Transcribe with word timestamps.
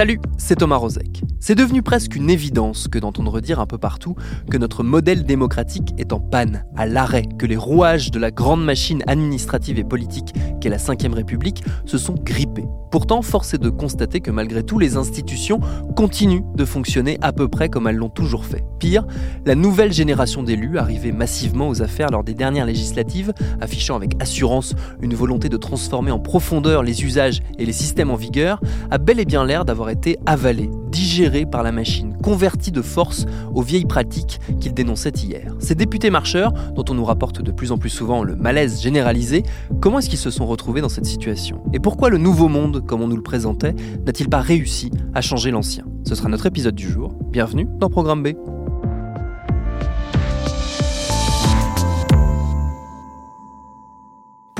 Salut, 0.00 0.18
c'est 0.38 0.56
Thomas 0.56 0.78
Rozek. 0.78 1.20
C'est 1.40 1.54
devenu 1.54 1.82
presque 1.82 2.16
une 2.16 2.30
évidence 2.30 2.88
que 2.88 2.98
d'entendre 2.98 3.38
dire 3.42 3.60
un 3.60 3.66
peu 3.66 3.76
partout 3.76 4.16
que 4.50 4.56
notre 4.56 4.82
modèle 4.82 5.24
démocratique 5.24 5.92
est 5.98 6.14
en 6.14 6.20
panne, 6.20 6.64
à 6.74 6.86
l'arrêt, 6.86 7.24
que 7.38 7.44
les 7.44 7.58
rouages 7.58 8.10
de 8.10 8.18
la 8.18 8.30
grande 8.30 8.64
machine 8.64 9.02
administrative 9.06 9.78
et 9.78 9.84
politique 9.84 10.32
qu'est 10.58 10.70
la 10.70 10.78
Ve 10.78 11.12
République 11.12 11.62
se 11.84 11.98
sont 11.98 12.14
grippés. 12.14 12.64
Pourtant, 12.90 13.22
force 13.22 13.54
est 13.54 13.58
de 13.58 13.70
constater 13.70 14.20
que 14.20 14.32
malgré 14.32 14.64
tout, 14.64 14.78
les 14.80 14.96
institutions 14.96 15.60
continuent 15.94 16.42
de 16.56 16.64
fonctionner 16.64 17.18
à 17.22 17.32
peu 17.32 17.46
près 17.46 17.68
comme 17.68 17.86
elles 17.86 17.96
l'ont 17.96 18.08
toujours 18.08 18.44
fait. 18.44 18.64
Pire, 18.80 19.06
la 19.46 19.54
nouvelle 19.54 19.92
génération 19.92 20.42
d'élus, 20.42 20.76
arrivée 20.76 21.12
massivement 21.12 21.68
aux 21.68 21.82
affaires 21.82 22.10
lors 22.10 22.24
des 22.24 22.34
dernières 22.34 22.66
législatives, 22.66 23.32
affichant 23.60 23.94
avec 23.94 24.20
assurance 24.20 24.74
une 25.00 25.14
volonté 25.14 25.48
de 25.48 25.56
transformer 25.56 26.10
en 26.10 26.18
profondeur 26.18 26.82
les 26.82 27.04
usages 27.04 27.40
et 27.58 27.64
les 27.64 27.72
systèmes 27.72 28.10
en 28.10 28.16
vigueur, 28.16 28.60
a 28.90 28.98
bel 28.98 29.20
et 29.20 29.24
bien 29.24 29.44
l'air 29.44 29.64
d'avoir 29.64 29.90
été 29.90 30.18
avalée, 30.26 30.70
digérée 30.90 31.46
par 31.46 31.62
la 31.62 31.70
machine, 31.70 32.16
convertie 32.22 32.72
de 32.72 32.82
force 32.82 33.26
aux 33.54 33.62
vieilles 33.62 33.86
pratiques 33.86 34.40
qu'il 34.58 34.74
dénonçait 34.74 35.10
hier. 35.10 35.54
Ces 35.60 35.76
députés 35.76 36.10
marcheurs, 36.10 36.52
dont 36.74 36.84
on 36.88 36.94
nous 36.94 37.04
rapporte 37.04 37.40
de 37.40 37.52
plus 37.52 37.70
en 37.70 37.78
plus 37.78 37.90
souvent 37.90 38.24
le 38.24 38.34
malaise 38.34 38.80
généralisé, 38.80 39.44
comment 39.80 40.00
est-ce 40.00 40.08
qu'ils 40.08 40.18
se 40.18 40.30
sont 40.30 40.46
retrouvés 40.46 40.80
dans 40.80 40.88
cette 40.88 41.06
situation? 41.06 41.62
Et 41.72 41.78
pourquoi 41.78 42.08
le 42.08 42.18
nouveau 42.18 42.48
monde 42.48 42.79
comme 42.86 43.02
on 43.02 43.08
nous 43.08 43.16
le 43.16 43.22
présentait, 43.22 43.74
n'a-t-il 44.06 44.28
pas 44.28 44.40
réussi 44.40 44.90
à 45.14 45.20
changer 45.20 45.50
l'ancien? 45.50 45.84
Ce 46.06 46.14
sera 46.14 46.28
notre 46.28 46.46
épisode 46.46 46.74
du 46.74 46.88
jour. 46.88 47.14
Bienvenue 47.30 47.66
dans 47.78 47.90
Programme 47.90 48.22
B. 48.22 48.34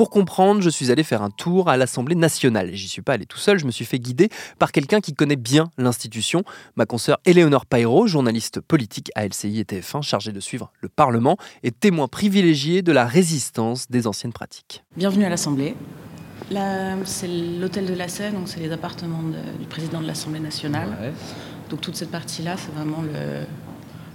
Pour 0.01 0.09
comprendre, 0.09 0.62
je 0.62 0.71
suis 0.71 0.91
allé 0.91 1.03
faire 1.03 1.21
un 1.21 1.29
tour 1.29 1.69
à 1.69 1.77
l'Assemblée 1.77 2.15
nationale. 2.15 2.71
J'y 2.73 2.89
suis 2.89 3.03
pas 3.03 3.12
allé 3.12 3.27
tout 3.27 3.37
seul, 3.37 3.59
je 3.59 3.67
me 3.67 3.71
suis 3.71 3.85
fait 3.85 3.99
guider 3.99 4.31
par 4.59 4.73
quelqu'un 4.73 5.03
qui 5.03 5.12
connaît 5.12 5.37
bien 5.37 5.69
l'institution, 5.77 6.43
ma 6.75 6.87
consoeur 6.87 7.19
Éléonore 7.27 7.67
Pairo, 7.67 8.07
journaliste 8.07 8.61
politique 8.61 9.11
à 9.15 9.27
LCI 9.27 9.61
et 9.61 9.65
TF1, 9.65 10.01
chargée 10.01 10.33
de 10.33 10.41
suivre 10.41 10.73
le 10.81 10.89
Parlement 10.89 11.37
et 11.62 11.71
témoin 11.71 12.09
privilégié 12.09 12.81
de 12.81 12.93
la 12.93 13.05
résistance 13.05 13.91
des 13.91 14.07
anciennes 14.07 14.33
pratiques. 14.33 14.84
Bienvenue 14.97 15.27
à 15.27 15.29
l'Assemblée. 15.29 15.75
Là, 16.51 16.97
c'est 17.05 17.29
l'hôtel 17.29 17.87
de 17.87 17.95
la 17.95 18.09
Seine, 18.09 18.34
donc 18.34 18.48
c'est 18.48 18.59
les 18.61 18.73
appartements 18.73 19.23
de- 19.23 19.59
du 19.59 19.67
président 19.67 20.01
de 20.01 20.06
l'Assemblée 20.06 20.41
nationale. 20.41 20.89
Donc 21.69 21.81
toute 21.81 21.95
cette 21.97 22.11
partie-là, 22.11 22.56
c'est 22.56 22.73
vraiment 22.75 23.03
le, 23.03 23.45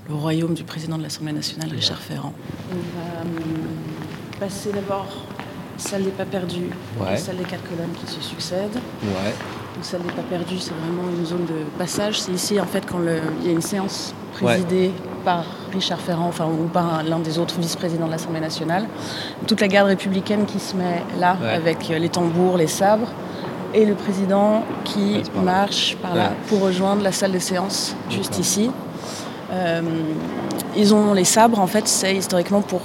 le 0.10 0.14
royaume 0.14 0.54
du 0.54 0.64
président 0.66 0.98
de 0.98 1.04
l'Assemblée 1.04 1.32
nationale, 1.32 1.70
Richard 1.72 2.00
Ferrand. 2.02 2.34
On 2.72 2.76
va 2.76 3.22
hum, 3.22 3.44
passer 4.40 4.72
d'abord 4.74 5.08
salle 5.78 6.04
des 6.04 6.10
pas 6.12 6.26
perdus, 6.26 6.70
Ouais. 7.00 7.18
salle 7.18 7.38
des 7.38 7.44
quatre 7.44 7.64
colonnes 7.70 7.94
qui 8.00 8.12
se 8.12 8.22
succèdent. 8.22 8.80
Ouais. 9.04 9.34
Donc 9.76 10.04
des 10.06 10.12
pas 10.14 10.22
perdus, 10.30 10.60
c'est 10.60 10.72
vraiment 10.74 11.10
une 11.18 11.26
zone 11.26 11.46
de 11.46 11.64
passage. 11.78 12.20
C'est 12.22 12.32
ici 12.32 12.60
en 12.60 12.66
fait 12.66 12.86
quand 12.90 12.98
le- 13.00 13.20
il 13.42 13.48
y 13.48 13.50
a 13.50 13.54
une 13.54 13.62
séance 13.62 14.14
présidée 14.34 14.92
par 15.26 15.44
Richard 15.74 16.00
Ferrand, 16.00 16.28
enfin 16.28 16.46
ou 16.46 16.68
par 16.68 16.96
un- 17.00 17.04
l'un 17.04 17.20
des 17.20 17.40
autres 17.40 17.60
vice-présidents 17.60 18.06
de 18.06 18.12
l'Assemblée 18.12 18.40
nationale. 18.40 18.86
Toute 19.48 19.60
la 19.62 19.68
garde 19.68 19.88
républicaine 19.90 20.46
qui 20.46 20.60
se 20.60 20.76
met 20.76 21.04
là 21.20 21.36
Ouais. 21.42 21.50
avec 21.50 21.90
euh, 21.92 22.00
les 22.00 22.10
tambours, 22.10 22.58
les 22.58 22.68
sabres, 22.68 23.08
et 23.74 23.86
le 23.86 23.96
président 23.96 24.64
qui 24.86 25.22
marche 25.44 25.98
par 26.02 26.16
là 26.16 26.32
pour 26.48 26.62
rejoindre 26.62 27.04
la 27.04 27.12
salle 27.12 27.34
de 27.34 27.40
séance 27.40 27.94
juste 28.10 28.40
ici. 28.40 28.72
Euh, 29.52 29.82
ils 30.78 30.94
ont 30.94 31.14
les 31.14 31.26
sabres 31.26 31.60
en 31.60 31.68
fait, 31.68 31.86
c'est 31.88 32.16
historiquement 32.16 32.62
pour 32.62 32.82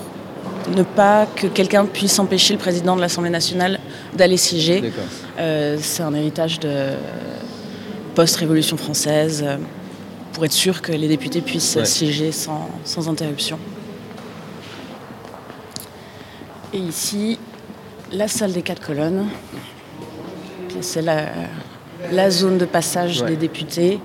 ne 0.76 0.82
pas 0.82 1.26
que 1.26 1.46
quelqu'un 1.46 1.84
puisse 1.86 2.18
empêcher 2.18 2.52
le 2.54 2.58
président 2.58 2.96
de 2.96 3.00
l'Assemblée 3.00 3.30
nationale 3.30 3.80
d'aller 4.14 4.36
siéger. 4.36 4.92
Euh, 5.38 5.76
c'est 5.80 6.02
un 6.02 6.14
héritage 6.14 6.60
de 6.60 6.90
post-révolution 8.14 8.76
française 8.76 9.42
euh, 9.46 9.56
pour 10.32 10.44
être 10.44 10.52
sûr 10.52 10.82
que 10.82 10.92
les 10.92 11.08
députés 11.08 11.40
puissent 11.40 11.76
Ouais. 11.76 11.84
siéger 11.84 12.32
sans, 12.32 12.68
sans 12.84 13.08
interruption. 13.08 13.58
Et 16.72 16.78
ici, 16.78 17.38
la 18.12 18.28
salle 18.28 18.52
des 18.52 18.62
quatre 18.62 18.84
colonnes. 18.84 19.26
C'est 20.80 21.02
la, 21.02 21.26
la 22.12 22.30
zone 22.30 22.58
de 22.58 22.64
passage 22.64 23.22
Ouais. 23.22 23.30
des 23.30 23.36
députés 23.36 23.98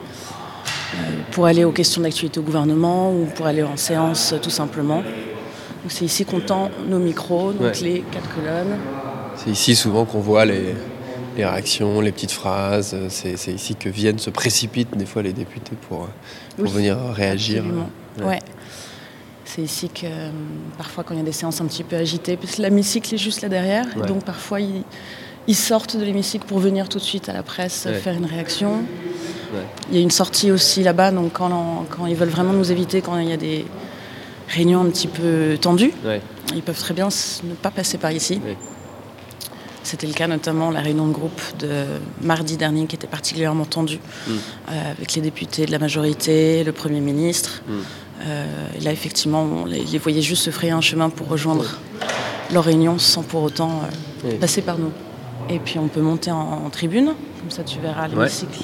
euh, 0.95 0.97
pour 1.31 1.45
aller 1.45 1.63
aux 1.63 1.71
questions 1.71 2.01
d'actualité 2.01 2.39
au 2.39 2.43
gouvernement 2.43 3.11
ou 3.11 3.25
pour 3.25 3.45
aller 3.45 3.63
en 3.63 3.77
séance 3.77 4.33
tout 4.41 4.49
simplement. 4.49 5.03
C'est 5.89 6.05
ici 6.05 6.25
qu'on 6.25 6.39
tend 6.39 6.69
nos 6.87 6.99
micros, 6.99 7.51
donc 7.51 7.61
Ouais. 7.61 7.81
les 7.81 7.99
quatre 8.11 8.29
colonnes. 8.35 8.77
C'est 9.37 9.49
ici 9.51 9.75
souvent 9.75 10.05
qu'on 10.05 10.19
voit 10.19 10.45
les, 10.45 10.73
les 11.37 11.45
réactions, 11.45 12.01
les 12.01 12.11
petites 12.11 12.31
phrases. 12.31 12.95
C'est 13.09 13.53
ici 13.53 13.75
que 13.75 13.89
viennent, 13.89 14.19
se 14.19 14.29
précipitent 14.29 14.95
des 14.97 15.05
fois 15.05 15.21
les 15.21 15.33
députés 15.33 15.75
pour, 15.87 16.07
pour 16.57 16.65
Oui, 16.65 16.71
venir 16.71 16.97
réagir. 17.13 17.59
Absolument. 17.63 17.89
Ouais. 18.19 18.25
Ouais. 18.25 18.39
C'est 19.43 19.61
ici 19.61 19.89
que 19.89 20.05
euh, 20.05 20.29
parfois 20.77 21.03
quand 21.03 21.13
il 21.13 21.17
y 21.17 21.21
a 21.21 21.25
des 21.25 21.31
séances 21.31 21.61
un 21.61 21.65
petit 21.65 21.83
peu 21.83 21.95
agitées, 21.95 22.35
parce 22.35 22.55
que 22.55 22.61
l'hémicycle 22.61 23.13
est 23.13 23.17
juste 23.17 23.41
là 23.41 23.47
derrière, 23.49 23.85
et 23.95 24.05
donc 24.07 24.23
parfois 24.25 24.59
ils, 24.59 24.83
ils 25.47 25.55
sortent 25.55 25.95
de 25.95 26.03
l'hémicycle 26.03 26.45
pour 26.45 26.59
venir 26.59 26.89
tout 26.89 26.97
de 26.97 27.03
suite 27.03 27.29
à 27.29 27.33
la 27.33 27.43
presse 27.43 27.87
faire 28.01 28.15
une 28.15 28.25
réaction. 28.25 28.81
Il 29.91 29.95
y 29.95 29.99
a 29.99 30.01
une 30.01 30.11
sortie 30.11 30.51
aussi 30.51 30.83
là-bas, 30.83 31.11
donc 31.11 31.31
quand 31.33 31.85
ils 32.07 32.15
veulent 32.15 32.27
vraiment 32.29 32.51
nous 32.53 32.71
éviter, 32.71 33.01
quand 33.01 33.17
il 33.19 33.29
y 33.29 33.33
a 33.33 33.37
des 33.37 33.65
réunions 34.49 34.81
un 34.81 34.89
petit 34.89 35.07
peu 35.07 35.57
tendues, 35.59 35.91
Ouais. 36.05 36.21
ils 36.55 36.61
peuvent 36.61 36.77
très 36.79 36.93
bien 36.93 37.09
ne 37.43 37.53
pas 37.53 37.71
passer 37.71 37.97
par 37.97 38.11
ici. 38.11 38.41
C'était 39.83 40.07
le 40.07 40.13
cas 40.13 40.27
notamment 40.27 40.71
la 40.71 40.79
réunion 40.81 41.07
de 41.07 41.13
groupe 41.13 41.39
de 41.59 41.85
mardi 42.21 42.57
dernier 42.57 42.87
qui 42.87 42.95
était 42.95 43.05
particulièrement 43.07 43.65
tendue 43.65 43.99
Mm. 44.27 44.31
euh, 44.71 44.91
avec 44.91 45.13
les 45.13 45.21
députés 45.21 45.65
de 45.67 45.71
la 45.71 45.77
majorité, 45.79 46.63
le 46.63 46.71
Premier 46.71 47.01
ministre. 47.01 47.61
Mm. 47.67 47.73
Euh, 48.27 48.45
là, 48.81 48.91
effectivement, 48.91 49.43
on 49.43 49.65
les, 49.65 49.83
les 49.83 49.97
voyait 49.99 50.21
juste 50.23 50.43
se 50.43 50.49
frayer 50.49 50.71
un 50.71 50.81
chemin 50.81 51.09
pour 51.11 51.27
rejoindre 51.27 51.65
leur 52.51 52.63
réunion 52.63 52.97
sans 52.97 53.21
pour 53.21 53.43
autant 53.43 53.81
euh, 54.25 54.37
passer 54.39 54.61
par 54.63 54.79
nous. 54.79 54.91
Et 55.49 55.59
puis 55.59 55.77
on 55.77 55.87
peut 55.87 56.01
monter 56.01 56.31
en, 56.31 56.63
en 56.65 56.69
tribune, 56.71 57.13
comme 57.39 57.51
ça 57.51 57.63
tu 57.63 57.77
verras 57.79 58.07
l'hémicycle. 58.07 58.63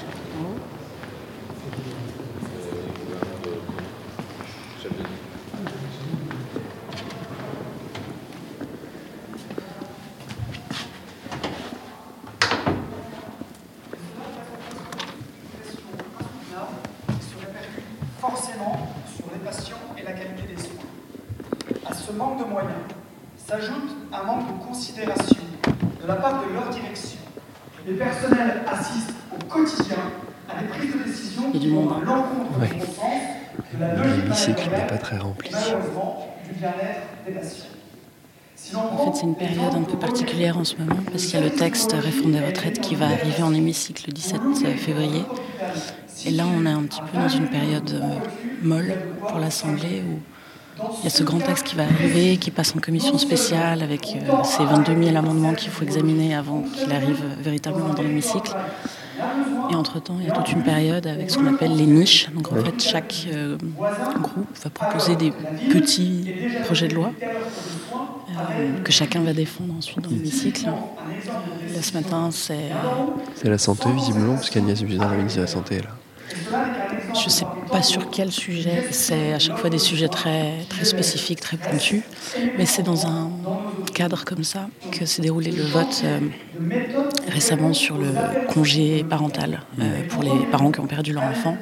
forcément 18.19 18.88
sur 19.16 19.25
les 19.34 19.40
patients 19.40 19.78
et 19.98 20.03
la 20.03 20.12
qualité 20.13 20.44
des 20.56 20.62
soins. 20.62 21.90
À 21.90 21.94
ce 21.94 22.12
manque 22.12 22.40
de 22.40 22.44
moyens 22.50 22.74
s'ajoute 23.38 23.92
un 24.13 24.24
manque 24.24 24.48
de 24.48 24.63
considération 24.66 25.38
de 26.01 26.07
la 26.07 26.16
part 26.16 26.44
de 26.48 26.54
leur 26.54 26.69
direction. 26.69 27.19
Les 27.88 27.94
personnels 27.94 28.62
assistent 28.68 29.13
au 29.33 29.44
quotidien 29.45 29.98
à 30.50 30.62
des 30.62 30.68
prises 30.68 30.94
de 30.94 31.04
décision 31.04 31.44
Il 31.54 31.56
y 31.56 31.57
a 31.57 31.60
qui 31.60 31.68
du 31.68 31.74
vont 31.74 31.81
monde. 31.83 31.94
à 32.04 32.06
l'encontre 32.06 32.60
Ouais. 32.60 32.68
du 32.68 32.74
bon 32.75 32.86
sens, 32.86 33.21
de 33.74 33.80
la 33.80 33.95
logique 33.95 34.24
L'hémicycle 34.24 34.51
n'est 34.51 34.66
managériale 34.66 34.88
pas 34.88 34.98
très 34.98 35.18
rempli. 35.18 35.50
et 35.50 35.54
malheureusement 35.54 36.28
du 36.48 36.60
bien-être 36.60 37.01
des 37.25 37.31
patients. 37.33 37.66
Si 38.56 38.74
l'on 38.74 38.80
En 38.81 38.88
prend 38.88 39.12
fait, 39.12 39.18
c'est 39.19 39.25
une 39.25 39.36
période 39.36 39.74
un 39.74 39.81
peu 39.81 39.86
particulière 40.01 40.57
en 40.57 40.63
ce 40.63 40.75
moment 40.75 41.00
parce 41.09 41.25
qu'il 41.25 41.39
y 41.39 41.42
a 41.42 41.45
le 41.45 41.51
texte 41.51 41.94
réforme 41.94 42.31
des 42.33 42.39
retraites 42.39 42.81
qui 42.81 42.95
va 42.95 43.06
arriver 43.06 43.44
en 43.44 43.53
hémicycle 43.53 44.03
le 44.07 44.13
17 44.13 44.42
février. 44.77 45.24
Et 46.25 46.31
là, 46.31 46.45
on 46.48 46.65
est 46.65 46.71
un 46.71 46.83
petit 46.83 47.01
peu 47.01 47.18
dans 47.18 47.30
une 47.30 47.48
période 47.48 47.92
euh, 47.92 48.15
molle 48.63 48.94
pour 49.27 49.39
l'Assemblée 49.39 50.03
où 50.07 50.19
il 51.00 51.03
y 51.03 51.07
a 51.07 51.09
ce 51.09 51.24
grand 51.24 51.39
texte 51.39 51.65
qui 51.65 51.75
va 51.75 51.83
arriver, 51.83 52.38
qui 52.38 52.51
passe 52.51 52.75
en 52.75 52.80
commission 52.80 53.18
spéciale 53.18 53.83
avec 53.83 54.15
euh, 54.15 54.44
ces 54.44 54.63
22 54.63 55.03
000 55.03 55.15
amendements 55.15 55.53
qu'il 55.53 55.69
faut 55.69 55.83
examiner 55.83 56.36
avant 56.36 56.62
qu'il 56.62 56.92
arrive 56.92 57.24
véritablement 57.39 57.94
dans 57.94 58.04
l'hémicycle. 58.04 58.56
Et 59.69 59.75
entre-temps, 59.75 60.18
il 60.19 60.27
y 60.27 60.30
a 60.30 60.33
toute 60.33 60.51
une 60.51 60.63
période 60.63 61.06
avec 61.06 61.30
ce 61.30 61.38
qu'on 61.38 61.54
appelle 61.54 61.75
les 61.75 61.86
niches. 61.86 62.30
Donc 62.33 62.51
en 62.51 62.56
fait, 62.56 62.81
chaque 62.81 63.27
euh, 63.33 63.57
groupe 64.19 64.47
va 64.63 64.69
proposer 64.69 65.15
des 65.15 65.31
petits 65.71 66.31
projets 66.65 66.88
de 66.88 66.95
loi 66.95 67.12
que 68.83 68.92
chacun 68.92 69.22
va 69.22 69.33
défendre 69.33 69.74
ensuite 69.78 70.01
dans 70.01 70.10
l'hémicycle. 70.10 70.66
Là, 70.66 71.81
ce 71.81 71.94
matin, 71.94 72.30
c'est... 72.31 72.69
C'est 73.36 73.50
la 73.50 73.57
santé, 73.57 73.89
visiblement, 73.92 74.36
parce 74.36 74.50
qu'Agnès 74.50 74.81
Buzyn, 74.81 75.00
la 75.00 75.16
ministre 75.16 75.38
de 75.38 75.44
la 75.44 75.48
Santé, 75.48 75.78
là. 75.80 75.89
Je 77.13 77.25
ne 77.25 77.30
sais 77.30 77.45
pas 77.69 77.81
sur 77.81 78.10
quel 78.10 78.31
sujet. 78.31 78.88
C'est 78.92 79.33
à 79.33 79.39
chaque 79.39 79.57
fois 79.57 79.69
des 79.69 79.78
sujets 79.78 80.07
très, 80.07 80.66
très 80.69 80.86
spécifiques, 80.86 81.39
très 81.42 81.57
pointus. 81.57 82.04
Mais 82.57 82.66
c'est 82.66 82.83
dans 82.83 83.06
un 83.06 83.31
cadre 83.94 84.24
comme 84.24 84.44
ça 84.44 84.69
que 84.92 85.06
s'est 85.06 85.22
déroulé 85.22 85.51
le 85.51 85.63
vote 85.63 86.04
euh, 86.04 86.19
récemment 87.28 87.74
sur 87.74 87.98
le 87.98 88.13
congé 88.48 89.04
parental 89.04 89.62
euh, 89.80 90.04
pour 90.10 90.24
les 90.24 90.45
parents 90.51 90.72
qui 90.72 90.80
ont 90.80 90.88
perdu 90.88 91.13
leur 91.13 91.24
enfant. 91.24 91.57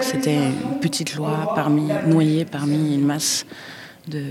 C'était 0.00 0.36
une 0.36 0.80
petite 0.80 1.14
loi 1.14 1.52
parmi, 1.54 1.88
noyée 2.06 2.44
parmi 2.44 2.94
une 2.94 3.04
masse 3.04 3.46
de 4.08 4.22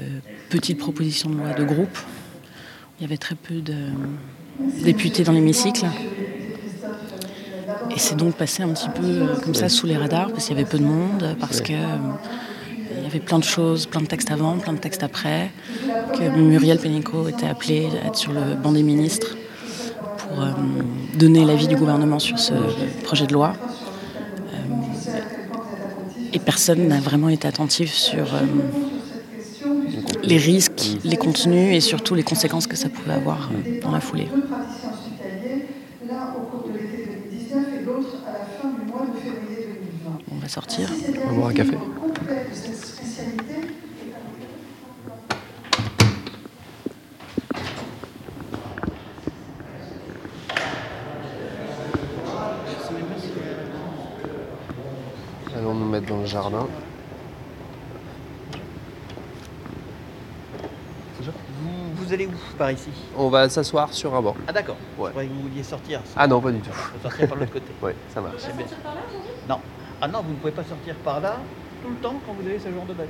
petites 0.49 0.77
propositions 0.77 1.29
de 1.29 1.37
loi 1.37 1.53
de 1.53 1.63
groupe. 1.63 1.97
Il 2.99 3.03
y 3.03 3.05
avait 3.05 3.17
très 3.17 3.35
peu 3.35 3.55
de 3.55 3.75
députés 4.83 5.23
dans 5.23 5.33
l'hémicycle. 5.33 5.85
Et 7.91 7.99
c'est 7.99 8.15
donc 8.15 8.35
passé 8.35 8.63
un 8.63 8.69
petit 8.69 8.89
peu 8.89 9.05
euh, 9.05 9.35
comme 9.43 9.53
ça 9.53 9.69
sous 9.69 9.87
les 9.87 9.95
radars, 9.95 10.29
parce 10.29 10.47
qu'il 10.47 10.55
y 10.55 10.59
avait 10.59 10.69
peu 10.69 10.77
de 10.77 10.83
monde, 10.83 11.35
parce 11.39 11.61
que 11.61 11.73
euh, 11.73 11.97
il 12.97 13.03
y 13.03 13.05
avait 13.05 13.19
plein 13.19 13.39
de 13.39 13.43
choses, 13.43 13.85
plein 13.85 14.01
de 14.01 14.05
textes 14.05 14.31
avant, 14.31 14.57
plein 14.57 14.73
de 14.73 14.79
textes 14.79 15.03
après, 15.03 15.51
que 16.13 16.37
Muriel 16.37 16.77
Pénicaud 16.77 17.27
était 17.27 17.47
appelée 17.47 17.87
à 18.03 18.07
être 18.07 18.17
sur 18.17 18.33
le 18.33 18.55
banc 18.55 18.73
des 18.73 18.83
ministres 18.83 19.35
pour 20.17 20.41
euh, 20.41 20.51
donner 21.17 21.45
l'avis 21.45 21.67
du 21.67 21.75
gouvernement 21.75 22.19
sur 22.19 22.37
ce 22.37 22.53
projet 23.03 23.27
de 23.27 23.33
loi. 23.33 23.53
et 26.33 26.39
personne 26.39 26.89
n'a 26.89 26.99
vraiment 26.99 27.29
été 27.29 27.47
attentif 27.47 27.93
sur 27.93 28.25
les 30.25 30.37
risques, 30.37 30.97
les 31.03 31.17
contenus 31.17 31.75
et 31.75 31.79
surtout 31.79 32.15
les 32.15 32.23
conséquences 32.23 32.67
que 32.67 32.75
ça 32.75 32.89
pouvait 32.89 33.13
avoir 33.13 33.49
dans 33.81 33.91
la 33.91 33.99
foulée. 33.99 34.27
sortir. 40.55 40.89
On 41.25 41.27
va 41.27 41.33
boire 41.33 41.49
un 41.49 41.53
café. 41.53 41.77
Allons 55.57 55.73
nous 55.73 55.89
mettre 55.89 56.07
dans 56.07 56.21
le 56.21 56.25
jardin. 56.25 56.67
Vous, 62.05 62.13
allez 62.13 62.27
où 62.27 62.31
par 62.57 62.71
ici 62.71 62.89
On 63.17 63.29
va 63.29 63.49
s'asseoir 63.49 63.91
sur 63.91 64.13
un 64.13 64.21
banc. 64.21 64.35
Ah 64.47 64.53
d'accord. 64.53 64.75
Ouais. 64.97 65.09
Je 65.15 65.21
que 65.21 65.27
vous 65.27 65.41
vouliez 65.49 65.63
sortir. 65.63 66.01
Ah 66.15 66.27
non, 66.27 66.39
pas 66.39 66.51
du 66.51 66.59
tout. 66.59 66.69
Sortir 67.01 67.27
par 67.27 67.37
l'autre 67.37 67.51
côté. 67.51 67.71
oui, 67.81 67.91
ça 68.13 68.21
marche. 68.21 68.43
Non. 69.49 69.57
Ah 70.01 70.07
non, 70.07 70.21
vous 70.21 70.31
ne 70.31 70.35
pouvez 70.35 70.51
pas 70.51 70.63
sortir 70.63 70.93
par 71.03 71.19
là 71.19 71.37
tout 71.81 71.89
le 71.89 71.95
temps 71.95 72.15
quand 72.25 72.33
vous 72.33 72.47
avez 72.47 72.59
ce 72.59 72.69
genre 72.69 72.85
de 72.85 72.93
bac. 72.93 73.07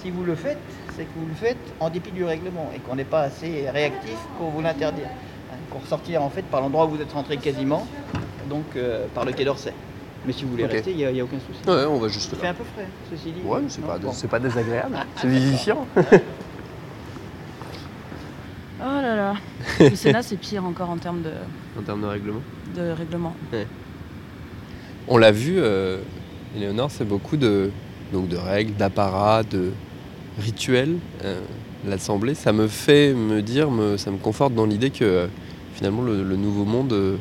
Si 0.00 0.10
vous 0.10 0.24
le 0.24 0.34
faites, 0.34 0.58
c'est 0.96 1.04
que 1.04 1.18
vous 1.18 1.26
le 1.26 1.34
faites 1.34 1.58
en 1.80 1.90
dépit 1.90 2.12
du 2.12 2.24
règlement 2.24 2.70
et 2.74 2.78
qu'on 2.78 2.94
n'est 2.94 3.04
pas 3.04 3.22
assez 3.22 3.68
réactif 3.68 4.16
pour 4.38 4.50
vous 4.50 4.62
l'interdire. 4.62 5.08
Hein, 5.52 5.56
pour 5.70 5.84
sortir 5.86 6.22
en 6.22 6.30
fait 6.30 6.42
par 6.42 6.60
l'endroit 6.60 6.86
où 6.86 6.90
vous 6.90 7.02
êtes 7.02 7.12
rentré 7.12 7.36
quasiment, 7.36 7.86
donc 8.48 8.64
euh, 8.76 9.06
par 9.14 9.24
le 9.26 9.32
quai 9.32 9.44
d'Orsay. 9.44 9.74
Mais 10.24 10.32
si 10.32 10.44
vous 10.44 10.50
voulez 10.50 10.66
rester, 10.66 10.92
il 10.92 10.96
n'y 10.96 11.20
a, 11.20 11.24
aucun 11.24 11.38
souci. 11.38 11.68
Ouais, 11.68 11.84
on 11.84 11.98
va 11.98 12.08
juste 12.08 12.32
là. 12.32 12.38
fait 12.38 12.48
un 12.48 12.54
peu 12.54 12.64
frais, 12.74 12.86
ceci 13.10 13.32
dit. 13.32 13.40
Ouais, 13.44 13.60
mais 13.62 13.68
c'est 13.68 13.82
pas, 13.82 13.98
pas 14.28 14.38
désagréable, 14.38 14.96
c'est 15.16 15.28
vivifiant. 15.28 15.86
là 19.08 19.16
là. 19.16 19.34
Le 19.80 19.96
Sénat, 19.96 20.22
c'est 20.22 20.36
pire 20.36 20.64
encore 20.64 20.90
en 20.90 20.98
termes 20.98 21.22
de. 21.22 21.30
En 21.78 21.82
termes 21.82 22.02
de 22.02 22.06
règlement 22.06 22.42
De 22.74 22.90
règlement. 22.90 23.34
On 25.08 25.16
l'a 25.16 25.32
vu, 25.32 25.54
euh, 25.58 25.98
Éléonore, 26.54 26.90
c'est 26.90 27.06
beaucoup 27.06 27.36
de, 27.36 27.70
donc 28.12 28.28
de 28.28 28.36
règles, 28.36 28.74
d'apparats, 28.74 29.42
de 29.42 29.70
rituels. 30.38 30.96
Euh, 31.24 31.40
L'Assemblée, 31.86 32.34
ça 32.34 32.52
me 32.52 32.66
fait 32.66 33.14
me 33.14 33.40
dire, 33.40 33.68
ça 33.98 34.10
me 34.10 34.18
conforte 34.18 34.52
dans 34.52 34.66
l'idée 34.66 34.90
que 34.90 35.04
euh, 35.04 35.26
finalement 35.74 36.02
le, 36.02 36.36
nouveau 36.36 36.64
monde 36.64 36.92
n'a 36.92 37.18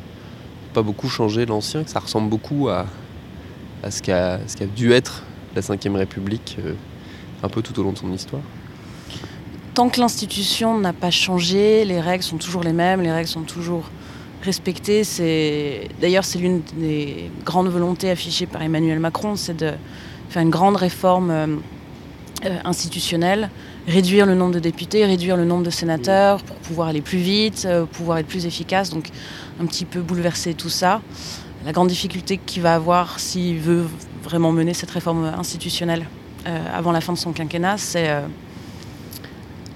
pas 0.73 0.81
beaucoup 0.81 1.09
changé 1.09 1.45
l'ancien, 1.45 1.83
que 1.83 1.89
ça 1.91 1.99
ressemble 1.99 2.29
beaucoup 2.29 2.67
à, 2.67 2.87
ce 3.89 4.01
qu'a 4.01 4.39
dû 4.75 4.91
être 4.91 5.23
la 5.55 5.61
Ve 5.61 5.95
République 5.95 6.57
un 7.43 7.49
peu 7.49 7.61
tout 7.61 7.79
au 7.79 7.83
long 7.83 7.91
de 7.91 7.99
son 7.99 8.11
histoire 8.11 8.41
tant 9.77 9.89
que 9.89 9.99
l'institution 9.99 10.79
n'a 10.79 10.91
pas 10.91 11.11
changé, 11.11 11.85
les 11.85 12.01
règles 12.01 12.23
sont 12.23 12.37
toujours 12.37 12.63
les 12.63 12.73
mêmes, 12.73 12.99
les 12.99 13.11
règles 13.11 13.29
sont 13.29 13.43
toujours 13.43 13.83
respecter. 14.41 15.03
C'est 15.03 15.89
d'ailleurs 16.01 16.25
c'est 16.25 16.39
l'une 16.39 16.63
des 16.77 17.29
grandes 17.45 17.67
volontés 17.67 18.09
affichées 18.09 18.47
par 18.47 18.63
Emmanuel 18.63 18.99
Macron, 18.99 19.35
c'est 19.35 19.55
de 19.55 19.73
faire 20.29 20.41
une 20.41 20.49
grande 20.49 20.77
réforme 20.77 21.29
euh, 21.29 21.47
euh, 22.45 22.57
institutionnelle, 22.65 23.51
réduire 23.87 24.25
le 24.25 24.33
nombre 24.33 24.55
de 24.55 24.59
députés, 24.59 25.05
réduire 25.05 25.37
le 25.37 25.45
nombre 25.45 25.61
de 25.61 25.69
sénateurs 25.69 26.41
pour 26.41 26.55
pouvoir 26.55 26.87
aller 26.87 27.01
plus 27.01 27.19
vite, 27.19 27.67
euh, 27.67 27.85
pouvoir 27.85 28.17
être 28.17 28.25
plus 28.25 28.47
efficace. 28.47 28.89
Donc 28.89 29.09
un 29.61 29.67
petit 29.67 29.85
peu 29.85 30.01
bouleverser 30.01 30.55
tout 30.55 30.69
ça. 30.69 31.01
La 31.67 31.71
grande 31.71 31.89
difficulté 31.89 32.39
qu'il 32.39 32.63
va 32.63 32.73
avoir 32.73 33.19
s'il 33.19 33.59
veut 33.59 33.85
vraiment 34.23 34.51
mener 34.51 34.73
cette 34.73 34.89
réforme 34.89 35.25
institutionnelle 35.37 36.07
avant 36.73 36.93
la 36.93 37.01
fin 37.01 37.11
de 37.11 37.17
son 37.17 37.33
quinquennat, 37.33 37.77
c'est 37.77 38.09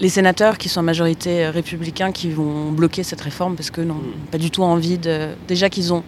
les 0.00 0.08
sénateurs 0.08 0.58
qui 0.58 0.68
sont 0.68 0.80
en 0.80 0.84
majorité 0.84 1.44
euh, 1.44 1.50
républicains 1.50 2.12
qui 2.12 2.30
vont 2.30 2.72
bloquer 2.72 3.02
cette 3.02 3.20
réforme 3.20 3.56
parce 3.56 3.70
que 3.70 3.80
n'ont 3.80 3.94
mm. 3.94 4.30
pas 4.30 4.38
du 4.38 4.50
tout 4.50 4.62
envie 4.62 4.98
de. 4.98 5.28
Déjà 5.48 5.70
qu'ils 5.70 5.92
ont 5.92 6.02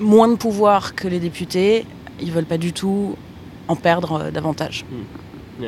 moins 0.00 0.28
de 0.28 0.36
pouvoir 0.36 0.94
que 0.94 1.08
les 1.08 1.20
députés, 1.20 1.84
ils 2.20 2.32
veulent 2.32 2.44
pas 2.44 2.58
du 2.58 2.72
tout 2.72 3.16
en 3.68 3.76
perdre 3.76 4.12
euh, 4.22 4.30
davantage. 4.30 4.84
Mm. 5.60 5.64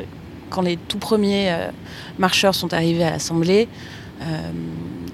Quand 0.49 0.61
les 0.61 0.77
tout 0.77 0.97
premiers 0.97 1.51
euh, 1.51 1.69
marcheurs 2.17 2.55
sont 2.55 2.73
arrivés 2.73 3.03
à 3.03 3.11
l'Assemblée, 3.11 3.67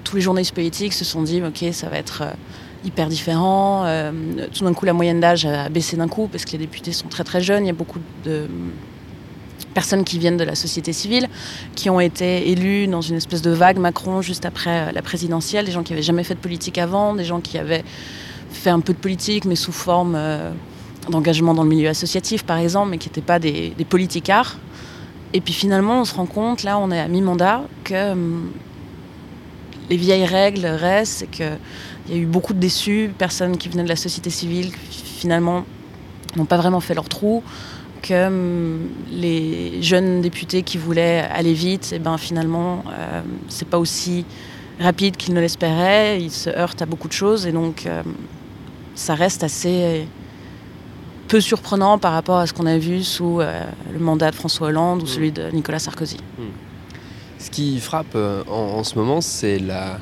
tous 0.04 0.16
les 0.16 0.22
journalistes 0.22 0.54
politiques 0.54 0.92
se 0.92 1.04
sont 1.04 1.22
dit 1.22 1.42
ok 1.42 1.72
ça 1.72 1.88
va 1.88 1.96
être 1.96 2.24
hyper 2.84 3.08
différent. 3.08 3.86
tout 4.52 4.64
d'un 4.64 4.74
coup 4.74 4.84
la 4.84 4.92
moyenne 4.92 5.18
d'âge 5.18 5.46
a 5.46 5.70
baissé 5.70 5.96
d'un 5.96 6.08
coup 6.08 6.28
parce 6.30 6.44
que 6.44 6.52
les 6.52 6.58
députés 6.58 6.92
sont 6.92 7.08
très 7.08 7.24
très 7.24 7.40
jeunes. 7.40 7.64
Il 7.64 7.68
y 7.68 7.70
a 7.70 7.74
beaucoup 7.74 8.00
de 8.22 8.46
personnes 9.66 10.04
qui 10.04 10.18
viennent 10.18 10.36
de 10.36 10.44
la 10.44 10.54
société 10.54 10.92
civile, 10.92 11.28
qui 11.74 11.90
ont 11.90 12.00
été 12.00 12.50
élus 12.50 12.86
dans 12.86 13.00
une 13.00 13.16
espèce 13.16 13.42
de 13.42 13.50
vague 13.50 13.78
Macron 13.78 14.22
juste 14.22 14.44
après 14.44 14.88
euh, 14.88 14.92
la 14.92 15.02
présidentielle, 15.02 15.66
des 15.66 15.72
gens 15.72 15.82
qui 15.82 15.92
n'avaient 15.92 16.02
jamais 16.02 16.24
fait 16.24 16.34
de 16.34 16.40
politique 16.40 16.78
avant, 16.78 17.14
des 17.14 17.24
gens 17.24 17.40
qui 17.40 17.58
avaient 17.58 17.84
fait 18.50 18.70
un 18.70 18.80
peu 18.80 18.92
de 18.92 18.98
politique 18.98 19.44
mais 19.44 19.56
sous 19.56 19.72
forme 19.72 20.14
euh, 20.16 20.50
d'engagement 21.10 21.54
dans 21.54 21.62
le 21.62 21.68
milieu 21.68 21.88
associatif 21.88 22.44
par 22.44 22.58
exemple, 22.58 22.90
mais 22.90 22.98
qui 22.98 23.08
n'étaient 23.08 23.20
pas 23.20 23.38
des, 23.38 23.70
des, 23.76 23.84
politicards. 23.84 24.58
Et 25.32 25.40
puis 25.40 25.52
finalement 25.52 26.00
on 26.00 26.04
se 26.04 26.14
rend 26.14 26.26
compte, 26.26 26.62
là 26.62 26.78
on 26.78 26.90
est 26.90 27.00
à 27.00 27.08
mi-mandat, 27.08 27.62
que 27.84 28.12
hum, 28.12 28.50
les 29.90 29.96
vieilles 29.96 30.26
règles 30.26 30.66
restent 30.66 31.22
et 31.22 31.26
qu'il 31.26 31.58
y 32.10 32.12
a 32.12 32.16
eu 32.16 32.26
beaucoup 32.26 32.52
de 32.52 32.60
déçus, 32.60 33.10
personnes 33.16 33.56
qui 33.56 33.68
venaient 33.68 33.84
de 33.84 33.88
la 33.88 33.96
société 33.96 34.30
civile 34.30 34.72
finalement 34.90 35.64
n'ont 36.36 36.44
pas 36.44 36.56
vraiment 36.56 36.80
fait 36.80 36.94
leur 36.94 37.08
trou 37.08 37.42
que 38.02 38.78
les 39.10 39.82
jeunes 39.82 40.20
députés 40.20 40.62
qui 40.62 40.78
voulaient 40.78 41.20
aller 41.20 41.54
vite, 41.54 41.90
et 41.92 41.96
eh 41.96 41.98
ben 41.98 42.18
finalement, 42.18 42.84
euh, 42.88 43.20
c'est 43.48 43.68
pas 43.68 43.78
aussi 43.78 44.24
rapide 44.80 45.16
qu'ils 45.16 45.34
ne 45.34 45.40
l'espéraient. 45.40 46.20
Ils 46.20 46.30
se 46.30 46.50
heurtent 46.50 46.82
à 46.82 46.86
beaucoup 46.86 47.08
de 47.08 47.12
choses 47.12 47.46
et 47.46 47.52
donc 47.52 47.86
euh, 47.86 48.02
ça 48.94 49.14
reste 49.14 49.44
assez 49.44 50.06
peu 51.28 51.40
surprenant 51.40 51.98
par 51.98 52.12
rapport 52.12 52.38
à 52.38 52.46
ce 52.46 52.54
qu'on 52.54 52.66
a 52.66 52.78
vu 52.78 53.04
sous 53.04 53.40
euh, 53.40 53.64
le 53.92 53.98
mandat 53.98 54.30
de 54.30 54.36
François 54.36 54.68
Hollande 54.68 55.02
ou 55.02 55.04
mm. 55.04 55.08
celui 55.08 55.32
de 55.32 55.50
Nicolas 55.50 55.78
Sarkozy. 55.78 56.18
Mm. 56.38 56.42
Ce 57.38 57.50
qui 57.50 57.78
frappe 57.78 58.16
en, 58.16 58.82
ce 58.82 58.98
moment, 58.98 59.20
c'est 59.20 59.60
la, 59.60 60.00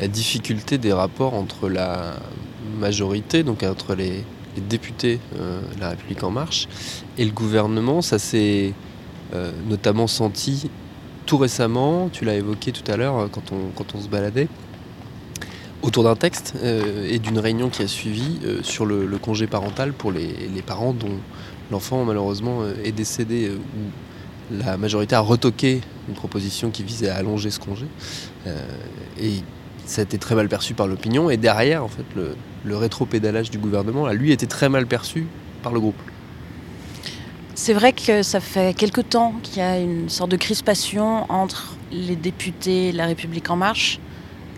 la 0.00 0.08
difficulté 0.08 0.78
des 0.78 0.92
rapports 0.92 1.34
entre 1.34 1.68
la 1.68 2.14
majorité, 2.78 3.42
donc 3.42 3.62
entre 3.62 3.94
les, 3.94 4.24
les 4.56 4.62
députés 4.62 5.20
euh, 5.38 5.60
La 5.78 5.90
République 5.90 6.22
En 6.24 6.30
Marche 6.30 6.68
et 7.18 7.24
le 7.24 7.32
gouvernement. 7.32 8.02
Ça 8.02 8.18
s'est 8.18 8.72
euh, 9.34 9.52
notamment 9.68 10.06
senti 10.06 10.70
tout 11.26 11.38
récemment, 11.38 12.08
tu 12.12 12.24
l'as 12.24 12.36
évoqué 12.36 12.70
tout 12.70 12.88
à 12.90 12.96
l'heure 12.96 13.18
euh, 13.18 13.28
quand 13.30 13.52
on, 13.52 13.70
quand 13.74 13.94
on 13.94 14.00
se 14.00 14.08
baladait, 14.08 14.48
autour 15.82 16.04
d'un 16.04 16.16
texte 16.16 16.54
et 16.64 17.18
d'une 17.18 17.38
réunion 17.38 17.68
qui 17.68 17.82
a 17.82 17.86
suivi 17.86 18.40
sur 18.62 18.86
le, 18.86 19.06
congé 19.18 19.46
parental 19.46 19.92
pour 19.92 20.10
les, 20.10 20.62
parents 20.66 20.92
dont 20.92 21.18
l'enfant 21.70 22.04
malheureusement 22.04 22.62
est 22.82 22.92
décédé 22.92 23.50
ou 23.50 24.56
la 24.56 24.78
majorité 24.78 25.14
a 25.14 25.20
retoqué 25.20 25.82
une 26.08 26.14
proposition 26.14 26.70
qui 26.70 26.82
visait 26.82 27.10
à 27.10 27.16
allonger 27.16 27.50
ce 27.50 27.60
congé. 27.60 27.86
et 29.20 29.42
ça 29.84 30.00
a 30.00 30.04
été 30.04 30.18
très 30.18 30.34
mal 30.34 30.48
perçu 30.48 30.74
par 30.74 30.86
l'opinion. 30.86 31.30
Et 31.30 31.36
derrière, 31.36 31.84
en 31.84 31.88
fait, 31.88 32.04
le, 32.14 32.34
le 32.66 32.76
rétro-pédalage 32.76 33.50
du 33.50 33.58
gouvernement 33.58 34.06
a 34.06 34.12
lui 34.12 34.32
été 34.32 34.46
très 34.46 34.68
mal 34.68 34.86
perçu 34.86 35.26
par 35.62 35.72
le 35.72 35.80
groupe. 35.80 36.00
C'est 37.54 37.72
vrai 37.72 37.92
que 37.92 38.22
ça 38.22 38.40
fait 38.40 38.76
quelque 38.76 39.00
temps 39.00 39.34
qu'il 39.42 39.58
y 39.58 39.62
a 39.62 39.78
une 39.78 40.10
sorte 40.10 40.30
de 40.30 40.36
crispation 40.36 41.30
entre 41.30 41.76
les 41.92 42.16
députés 42.16 42.92
La 42.92 43.06
République 43.06 43.48
en 43.50 43.56
marche 43.56 43.98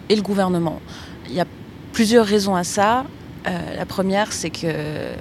et 0.09 0.17
le 0.17 0.23
gouvernement. 0.23 0.81
Il 1.29 1.35
y 1.35 1.41
a 1.41 1.47
plusieurs 1.93 2.27
raisons 2.27 2.57
à 2.57 2.65
ça. 2.65 3.05
Euh, 3.47 3.77
la 3.77 3.87
première, 3.87 4.33
c'est 4.33 4.51
que 4.51 5.13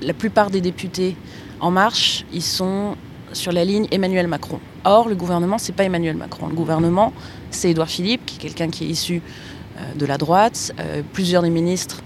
la 0.00 0.14
plupart 0.14 0.50
des 0.50 0.60
députés 0.60 1.16
en 1.60 1.70
marche, 1.70 2.24
ils 2.32 2.42
sont 2.42 2.96
sur 3.32 3.52
la 3.52 3.64
ligne 3.64 3.86
Emmanuel 3.90 4.28
Macron. 4.28 4.60
Or, 4.84 5.08
le 5.08 5.14
gouvernement, 5.14 5.58
c'est 5.58 5.72
pas 5.72 5.84
Emmanuel 5.84 6.16
Macron. 6.16 6.46
Le 6.48 6.54
gouvernement, 6.54 7.12
c'est 7.50 7.70
Édouard 7.70 7.88
Philippe, 7.88 8.24
qui 8.24 8.36
est 8.36 8.40
quelqu'un 8.40 8.70
qui 8.70 8.84
est 8.84 8.88
issu 8.88 9.20
euh, 9.76 9.94
de 9.94 10.06
la 10.06 10.16
droite. 10.16 10.72
Euh, 10.80 11.02
plusieurs 11.12 11.42
des 11.42 11.50
ministres 11.50 12.02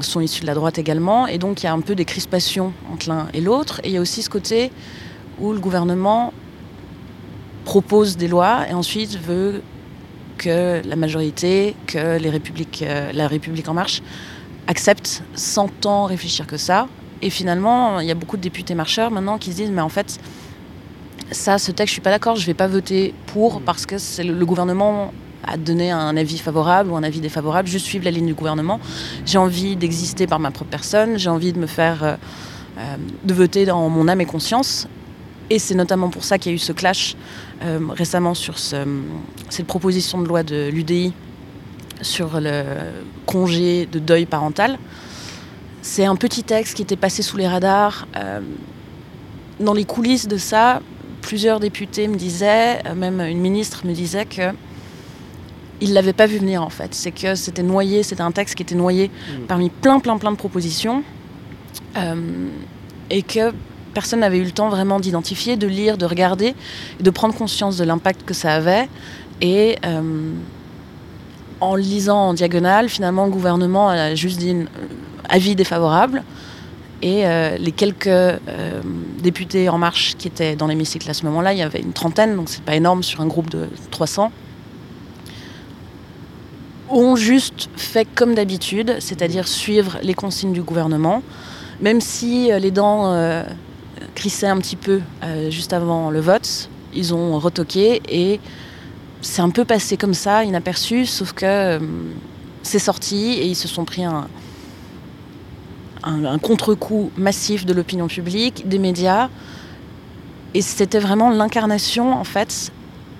sont 0.00 0.20
issus 0.20 0.42
de 0.42 0.46
la 0.46 0.54
droite 0.54 0.78
également. 0.78 1.26
Et 1.26 1.38
donc, 1.38 1.62
il 1.62 1.66
y 1.66 1.68
a 1.68 1.72
un 1.72 1.80
peu 1.80 1.94
des 1.94 2.04
crispations 2.04 2.72
entre 2.92 3.08
l'un 3.08 3.28
et 3.34 3.40
l'autre. 3.40 3.80
Et 3.84 3.88
il 3.88 3.94
y 3.94 3.96
a 3.96 4.00
aussi 4.00 4.22
ce 4.22 4.30
côté 4.30 4.70
où 5.38 5.52
le 5.52 5.60
gouvernement 5.60 6.32
propose 7.64 8.16
des 8.16 8.28
lois 8.28 8.68
et 8.68 8.74
ensuite 8.74 9.18
veut 9.18 9.62
que 10.38 10.82
la 10.84 10.96
majorité, 10.96 11.76
que 11.86 12.18
les 12.18 12.30
républiques, 12.30 12.82
euh, 12.82 13.12
la 13.12 13.28
République 13.28 13.68
en 13.68 13.74
marche 13.74 14.02
accepte 14.66 15.22
sans 15.34 15.68
tant 15.68 16.04
réfléchir 16.04 16.46
que 16.46 16.56
ça. 16.56 16.88
Et 17.20 17.30
finalement, 17.30 18.00
il 18.00 18.06
y 18.06 18.10
a 18.10 18.14
beaucoup 18.14 18.36
de 18.36 18.42
députés 18.42 18.74
marcheurs 18.74 19.10
maintenant 19.10 19.38
qui 19.38 19.52
se 19.52 19.56
disent 19.56 19.70
mais 19.70 19.80
en 19.80 19.88
fait, 19.88 20.18
ça, 21.30 21.58
ce 21.58 21.70
texte, 21.70 21.88
je 21.88 21.92
suis 21.92 22.02
pas 22.02 22.10
d'accord, 22.10 22.36
je 22.36 22.46
vais 22.46 22.54
pas 22.54 22.66
voter 22.66 23.14
pour 23.26 23.60
mmh. 23.60 23.64
parce 23.64 23.86
que 23.86 23.98
c'est 23.98 24.24
le, 24.24 24.44
gouvernement 24.44 25.12
a 25.44 25.56
donné 25.56 25.90
un 25.90 26.16
avis 26.16 26.38
favorable 26.38 26.90
ou 26.90 26.96
un 26.96 27.02
avis 27.02 27.20
défavorable. 27.20 27.68
Je 27.68 27.78
suis 27.78 27.98
la 27.98 28.10
ligne 28.10 28.26
du 28.26 28.34
gouvernement. 28.34 28.80
J'ai 29.26 29.38
envie 29.38 29.76
d'exister 29.76 30.26
par 30.26 30.38
ma 30.38 30.50
propre 30.50 30.70
personne. 30.70 31.18
J'ai 31.18 31.30
envie 31.30 31.52
de 31.52 31.58
me 31.58 31.66
faire, 31.66 32.04
euh, 32.04 32.14
euh, 32.78 32.96
de 33.24 33.34
voter 33.34 33.64
dans 33.64 33.88
mon 33.88 34.08
âme 34.08 34.20
et 34.20 34.26
conscience. 34.26 34.88
Et 35.50 35.58
c'est 35.58 35.74
notamment 35.74 36.08
pour 36.08 36.24
ça 36.24 36.38
qu'il 36.38 36.52
y 36.52 36.54
a 36.54 36.56
eu 36.56 36.58
ce 36.58 36.72
clash 36.72 37.16
euh, 37.62 37.78
récemment 37.90 38.34
sur 38.34 38.56
cette 38.58 39.66
proposition 39.66 40.22
de 40.22 40.28
loi 40.28 40.42
de 40.42 40.70
l'UDI 40.72 41.12
sur 42.00 42.40
le 42.40 42.64
congé 43.26 43.86
de 43.86 43.98
deuil 43.98 44.26
parental. 44.26 44.78
C'est 45.82 46.04
un 46.04 46.16
petit 46.16 46.42
texte 46.42 46.74
qui 46.74 46.82
était 46.82 46.96
passé 46.96 47.22
sous 47.22 47.36
les 47.36 47.46
radars. 47.46 48.06
Dans 49.60 49.74
les 49.74 49.84
coulisses 49.84 50.26
de 50.26 50.36
ça, 50.36 50.80
plusieurs 51.20 51.60
députés 51.60 52.08
me 52.08 52.16
disaient, 52.16 52.82
même 52.94 53.20
une 53.20 53.40
ministre 53.40 53.86
me 53.86 53.92
disait 53.92 54.24
que 54.24 54.52
il 55.82 55.92
l'avait 55.92 56.12
pas 56.12 56.26
vu 56.26 56.38
venir 56.38 56.62
en 56.62 56.70
fait. 56.70 56.94
C'est 56.94 57.12
que 57.12 57.34
c'était 57.34 57.62
noyé, 57.62 58.02
c'était 58.02 58.22
un 58.22 58.32
texte 58.32 58.54
qui 58.54 58.62
était 58.62 58.74
noyé 58.74 59.08
mmh. 59.08 59.46
parmi 59.46 59.68
plein 59.68 60.00
plein 60.00 60.16
plein 60.18 60.32
de 60.32 60.36
propositions. 60.36 61.02
et 63.10 63.22
que 63.22 63.52
personne 63.92 64.20
n'avait 64.20 64.38
eu 64.38 64.44
le 64.44 64.50
temps 64.50 64.68
vraiment 64.68 64.98
d'identifier, 64.98 65.56
de 65.56 65.66
lire, 65.66 65.98
de 65.98 66.06
regarder, 66.06 66.54
de 67.00 67.10
prendre 67.10 67.34
conscience 67.34 67.76
de 67.76 67.84
l'impact 67.84 68.24
que 68.24 68.34
ça 68.34 68.54
avait. 68.54 68.88
Et 69.40 69.76
euh, 69.84 70.32
en 71.60 71.74
lisant 71.74 72.28
en 72.28 72.34
diagonale, 72.34 72.88
finalement, 72.88 73.26
le 73.26 73.30
gouvernement 73.30 73.88
a 73.88 74.14
juste 74.14 74.38
dit 74.38 74.50
un 74.50 74.60
euh, 74.62 74.66
avis 75.28 75.54
défavorable. 75.54 76.22
Et 77.02 77.26
euh, 77.26 77.56
les 77.58 77.72
quelques 77.72 78.40
députés 79.20 79.68
En 79.68 79.78
Marche 79.78 80.14
qui 80.16 80.28
étaient 80.28 80.54
dans 80.54 80.68
l'hémicycle 80.68 81.10
à 81.10 81.14
ce 81.14 81.24
moment-là, 81.26 81.52
il 81.52 81.58
y 81.58 81.62
avait 81.62 81.80
une 81.80 81.92
trentaine, 81.92 82.36
donc 82.36 82.48
c'est 82.48 82.62
pas 82.62 82.76
énorme 82.76 83.02
sur 83.02 83.20
un 83.20 83.26
groupe 83.26 83.50
de 83.50 83.68
300, 83.90 84.30
ont 86.92 87.16
juste 87.16 87.68
fait 87.76 88.06
comme 88.14 88.34
d'habitude, 88.34 88.96
c'est-à-dire 89.00 89.48
suivre 89.48 89.98
les 90.02 90.14
consignes 90.14 90.52
du 90.52 90.62
gouvernement, 90.62 91.22
même 91.80 92.00
si 92.00 92.50
les 92.60 92.70
dents 92.70 93.44
crissé 94.14 94.46
un 94.46 94.58
petit 94.58 94.76
peu 94.76 95.00
euh, 95.22 95.50
juste 95.50 95.72
avant 95.72 96.10
le 96.10 96.20
vote. 96.20 96.68
Ils 96.94 97.14
ont 97.14 97.38
retoqué 97.38 98.02
et 98.08 98.40
c'est 99.20 99.42
un 99.42 99.50
peu 99.50 99.64
passé 99.64 99.96
comme 99.96 100.14
ça, 100.14 100.44
inaperçu, 100.44 101.06
sauf 101.06 101.32
que 101.32 101.46
euh, 101.46 101.78
c'est 102.62 102.78
sorti 102.78 103.32
et 103.32 103.46
ils 103.46 103.54
se 103.54 103.68
sont 103.68 103.84
pris 103.84 104.04
un, 104.04 104.28
un, 106.02 106.38
contre-coup 106.38 107.10
massif 107.16 107.64
de 107.64 107.72
l'opinion 107.72 108.08
publique, 108.08 108.68
des 108.68 108.78
médias. 108.78 109.28
Et 110.54 110.60
c'était 110.60 110.98
vraiment 110.98 111.30
l'incarnation, 111.30 112.12
en 112.12 112.24
fait, 112.24 112.72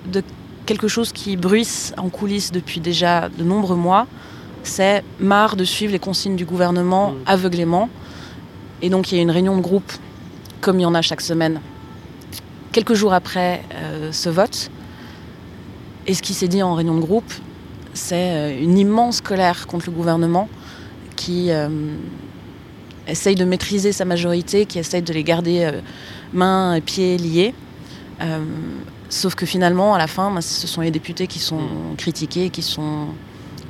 de 0.05 0.21
quelque 0.65 0.87
chose 0.87 1.11
qui 1.11 1.35
bruisse 1.37 1.93
en 1.97 2.09
coulisses 2.09 2.51
depuis 2.51 2.79
déjà 2.79 3.29
de 3.29 3.43
nombreux 3.43 3.75
mois. 3.75 4.07
C'est 4.63 5.03
marre 5.19 5.55
de 5.55 5.65
suivre 5.65 5.91
les 5.91 5.99
consignes 5.99 6.35
du 6.35 6.45
gouvernement 6.45 7.11
mmh. 7.11 7.15
aveuglément. 7.25 7.89
Et 8.81 8.89
donc 8.89 9.11
il 9.11 9.15
y 9.15 9.19
a 9.19 9.21
une 9.21 9.31
réunion 9.31 9.55
de 9.57 9.61
groupe 9.61 9.91
comme 10.61 10.79
il 10.79 10.83
y 10.83 10.85
en 10.85 10.95
a 10.95 11.01
chaque 11.01 11.21
semaine, 11.21 11.59
quelques 12.71 12.93
jours 12.93 13.13
après 13.13 13.63
euh, 13.75 14.11
ce 14.11 14.29
vote. 14.29 14.71
Et 16.07 16.13
ce 16.13 16.21
qui 16.21 16.33
s'est 16.33 16.47
dit 16.47 16.63
en 16.63 16.73
réunion 16.73 16.95
de 16.95 17.01
groupe, 17.01 17.31
c'est 17.93 18.31
euh, 18.31 18.61
une 18.61 18.77
immense 18.77 19.19
colère 19.19 19.67
contre 19.67 19.87
le 19.87 19.91
gouvernement 19.91 20.47
qui 21.17 21.51
euh, 21.51 21.67
essaye 23.07 23.35
de 23.35 23.43
maîtriser 23.43 23.91
sa 23.91 24.05
majorité, 24.05 24.65
qui 24.65 24.79
essaye 24.79 25.01
de 25.01 25.13
les 25.13 25.23
garder 25.23 25.69
mains 26.31 26.75
et 26.75 26.81
pieds 26.81 27.17
liés. 27.17 27.53
Sauf 29.13 29.35
que 29.35 29.45
finalement, 29.45 29.93
à 29.93 29.97
la 29.97 30.07
fin, 30.07 30.41
ce 30.41 30.67
sont 30.67 30.81
les 30.81 30.91
députés 30.91 31.27
qui 31.27 31.39
sont 31.39 31.61
mmh. 31.61 31.95
critiqués, 31.97 32.49
qui 32.49 32.61
sont 32.61 33.07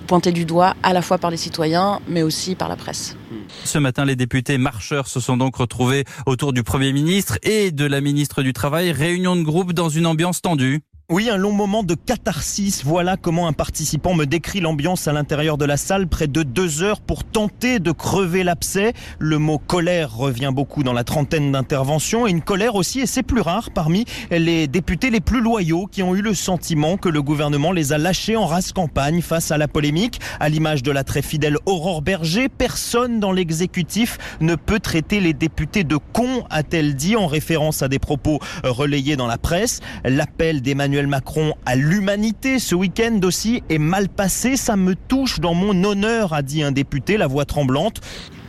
pointés 0.07 0.31
du 0.31 0.45
doigt 0.45 0.75
à 0.83 0.93
la 0.93 1.01
fois 1.01 1.17
par 1.17 1.31
les 1.31 1.37
citoyens, 1.37 1.99
mais 2.07 2.23
aussi 2.23 2.55
par 2.55 2.69
la 2.69 2.75
presse. 2.75 3.15
Ce 3.63 3.77
matin, 3.77 4.05
les 4.05 4.15
députés 4.15 4.57
marcheurs 4.57 5.07
se 5.07 5.19
sont 5.19 5.37
donc 5.37 5.55
retrouvés 5.55 6.05
autour 6.25 6.53
du 6.53 6.63
Premier 6.63 6.91
ministre 6.93 7.37
et 7.43 7.71
de 7.71 7.85
la 7.85 8.01
ministre 8.01 8.43
du 8.43 8.53
Travail. 8.53 8.91
Réunion 8.91 9.35
de 9.35 9.43
groupe 9.43 9.73
dans 9.73 9.89
une 9.89 10.05
ambiance 10.05 10.41
tendue. 10.41 10.81
Oui, 11.09 11.29
un 11.29 11.35
long 11.35 11.51
moment 11.51 11.83
de 11.83 11.95
catharsis. 11.95 12.85
Voilà 12.85 13.17
comment 13.17 13.49
un 13.49 13.53
participant 13.53 14.13
me 14.13 14.23
décrit 14.23 14.61
l'ambiance 14.61 15.09
à 15.09 15.11
l'intérieur 15.11 15.57
de 15.57 15.65
la 15.65 15.75
salle, 15.75 16.07
près 16.07 16.27
de 16.27 16.43
deux 16.43 16.81
heures 16.81 17.01
pour 17.01 17.25
tenter 17.25 17.79
de 17.79 17.91
crever 17.91 18.45
l'abcès. 18.45 18.93
Le 19.19 19.37
mot 19.37 19.57
colère 19.57 20.15
revient 20.15 20.51
beaucoup 20.53 20.81
dans 20.81 20.93
la 20.93 21.03
trentaine 21.03 21.51
d'interventions 21.51 22.25
et 22.25 22.29
une 22.31 22.41
colère 22.41 22.75
aussi, 22.75 23.01
et 23.01 23.05
c'est 23.05 23.21
plus 23.21 23.41
rare 23.41 23.69
parmi 23.71 24.05
les 24.31 24.69
députés 24.69 25.09
les 25.09 25.19
plus 25.19 25.41
loyaux 25.41 25.87
qui 25.87 26.03
ont 26.03 26.15
eu 26.15 26.21
le 26.21 26.33
sentiment 26.33 26.95
que 26.95 27.09
le 27.09 27.21
gouvernement 27.21 27.73
les 27.73 27.91
a 27.91 27.97
lâchés 27.97 28.37
en 28.37 28.45
race 28.45 28.71
campagne 28.71 29.21
face 29.21 29.51
à 29.51 29.57
la 29.57 29.67
polémique. 29.67 30.21
À 30.39 30.47
l'image 30.47 30.83
de 30.83 30.91
la 30.91 31.03
très 31.03 31.21
fidèle 31.21 31.57
Aurore 31.65 32.01
Berger, 32.01 32.47
personne 32.47 33.19
dans 33.19 33.33
l'exécutif 33.33 34.17
ne 34.39 34.55
peut 34.55 34.79
traiter 34.79 35.19
les 35.19 35.33
députés 35.33 35.83
de 35.83 35.97
cons, 35.97 36.45
a-t-elle 36.49 36.95
dit 36.95 37.17
en 37.17 37.27
référence 37.27 37.81
à 37.81 37.89
des 37.89 37.99
propos 37.99 38.39
relayés 38.63 39.17
dans 39.17 39.27
la 39.27 39.37
presse. 39.37 39.81
L'appel 40.05 40.61
d'Emmanuel 40.61 40.92
Macron 41.01 41.53
à 41.65 41.75
l'humanité 41.75 42.59
ce 42.59 42.75
week-end 42.75 43.19
aussi 43.23 43.63
est 43.69 43.79
mal 43.79 44.09
passé. 44.09 44.55
Ça 44.57 44.75
me 44.75 44.95
touche 44.95 45.39
dans 45.39 45.53
mon 45.53 45.83
honneur, 45.83 46.33
a 46.33 46.41
dit 46.41 46.63
un 46.63 46.71
député, 46.71 47.17
la 47.17 47.27
voix 47.27 47.45
tremblante. 47.45 47.99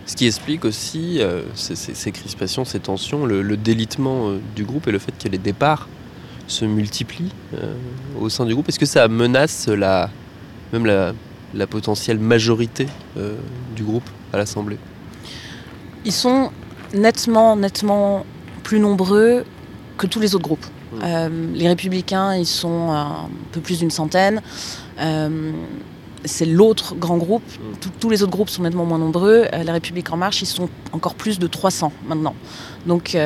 Ce 0.06 0.14
qui 0.14 0.26
explique 0.26 0.64
aussi 0.64 1.20
euh, 1.20 1.42
ces, 1.54 2.12
crispations, 2.12 2.64
ces 2.64 2.80
tensions, 2.80 3.24
le, 3.24 3.56
délitement 3.56 4.28
euh, 4.28 4.40
du 4.54 4.64
groupe 4.64 4.86
et 4.86 4.92
le 4.92 4.98
fait 4.98 5.12
que 5.12 5.28
les 5.28 5.38
départs 5.38 5.88
se 6.46 6.66
multiplient 6.66 7.32
euh, 7.54 7.74
au 8.20 8.28
sein 8.28 8.44
du 8.44 8.52
groupe. 8.52 8.68
Est-ce 8.68 8.78
que 8.78 8.86
ça 8.86 9.08
menace 9.08 9.66
la, 9.68 10.10
même 10.74 10.84
la, 10.84 11.14
la 11.54 11.66
potentielle 11.66 12.18
majorité 12.18 12.86
du 13.74 13.82
groupe 13.82 14.08
à 14.32 14.36
l'Assemblée? 14.36 14.78
Ils 16.04 16.12
sont 16.12 16.50
nettement, 16.92 17.56
nettement 17.56 18.26
plus 18.62 18.80
nombreux 18.80 19.44
que 19.96 20.06
tous 20.06 20.20
les 20.20 20.34
autres 20.34 20.44
groupes. 20.44 20.66
Euh, 21.02 21.28
les 21.54 21.68
républicains, 21.68 22.34
ils 22.34 22.46
sont 22.46 22.90
un 22.92 23.28
peu 23.52 23.60
plus 23.60 23.78
d'une 23.78 23.90
centaine. 23.90 24.42
Euh, 25.00 25.52
c'est 26.24 26.46
l'autre 26.46 26.94
grand 26.94 27.18
groupe. 27.18 27.42
Mm. 27.42 27.88
tous 28.00 28.10
les 28.10 28.22
autres 28.22 28.32
groupes 28.32 28.48
sont 28.48 28.62
nettement 28.62 28.86
moins 28.86 28.98
nombreux. 28.98 29.46
Euh, 29.52 29.62
la 29.62 29.72
République 29.72 30.10
en 30.12 30.16
marche, 30.16 30.40
ils 30.42 30.46
sont 30.46 30.68
encore 30.92 31.14
plus 31.14 31.38
de 31.38 31.46
300 31.46 31.92
maintenant. 32.06 32.34
Donc, 32.86 33.16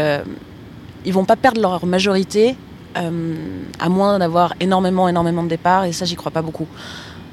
ils 1.05 1.13
vont 1.13 1.25
pas 1.25 1.37
perdre 1.37 1.61
leur 1.61 1.87
majorité, 1.87 2.57
à 2.95 3.89
moins 3.89 4.19
d'avoir 4.19 4.55
énormément, 4.61 5.09
énormément 5.09 5.43
de 5.45 5.49
départs. 5.49 5.85
Et 5.85 5.93
ça, 5.93 6.05
j'y 6.05 6.17
crois 6.17 6.33
pas 6.33 6.43
beaucoup. 6.43 6.67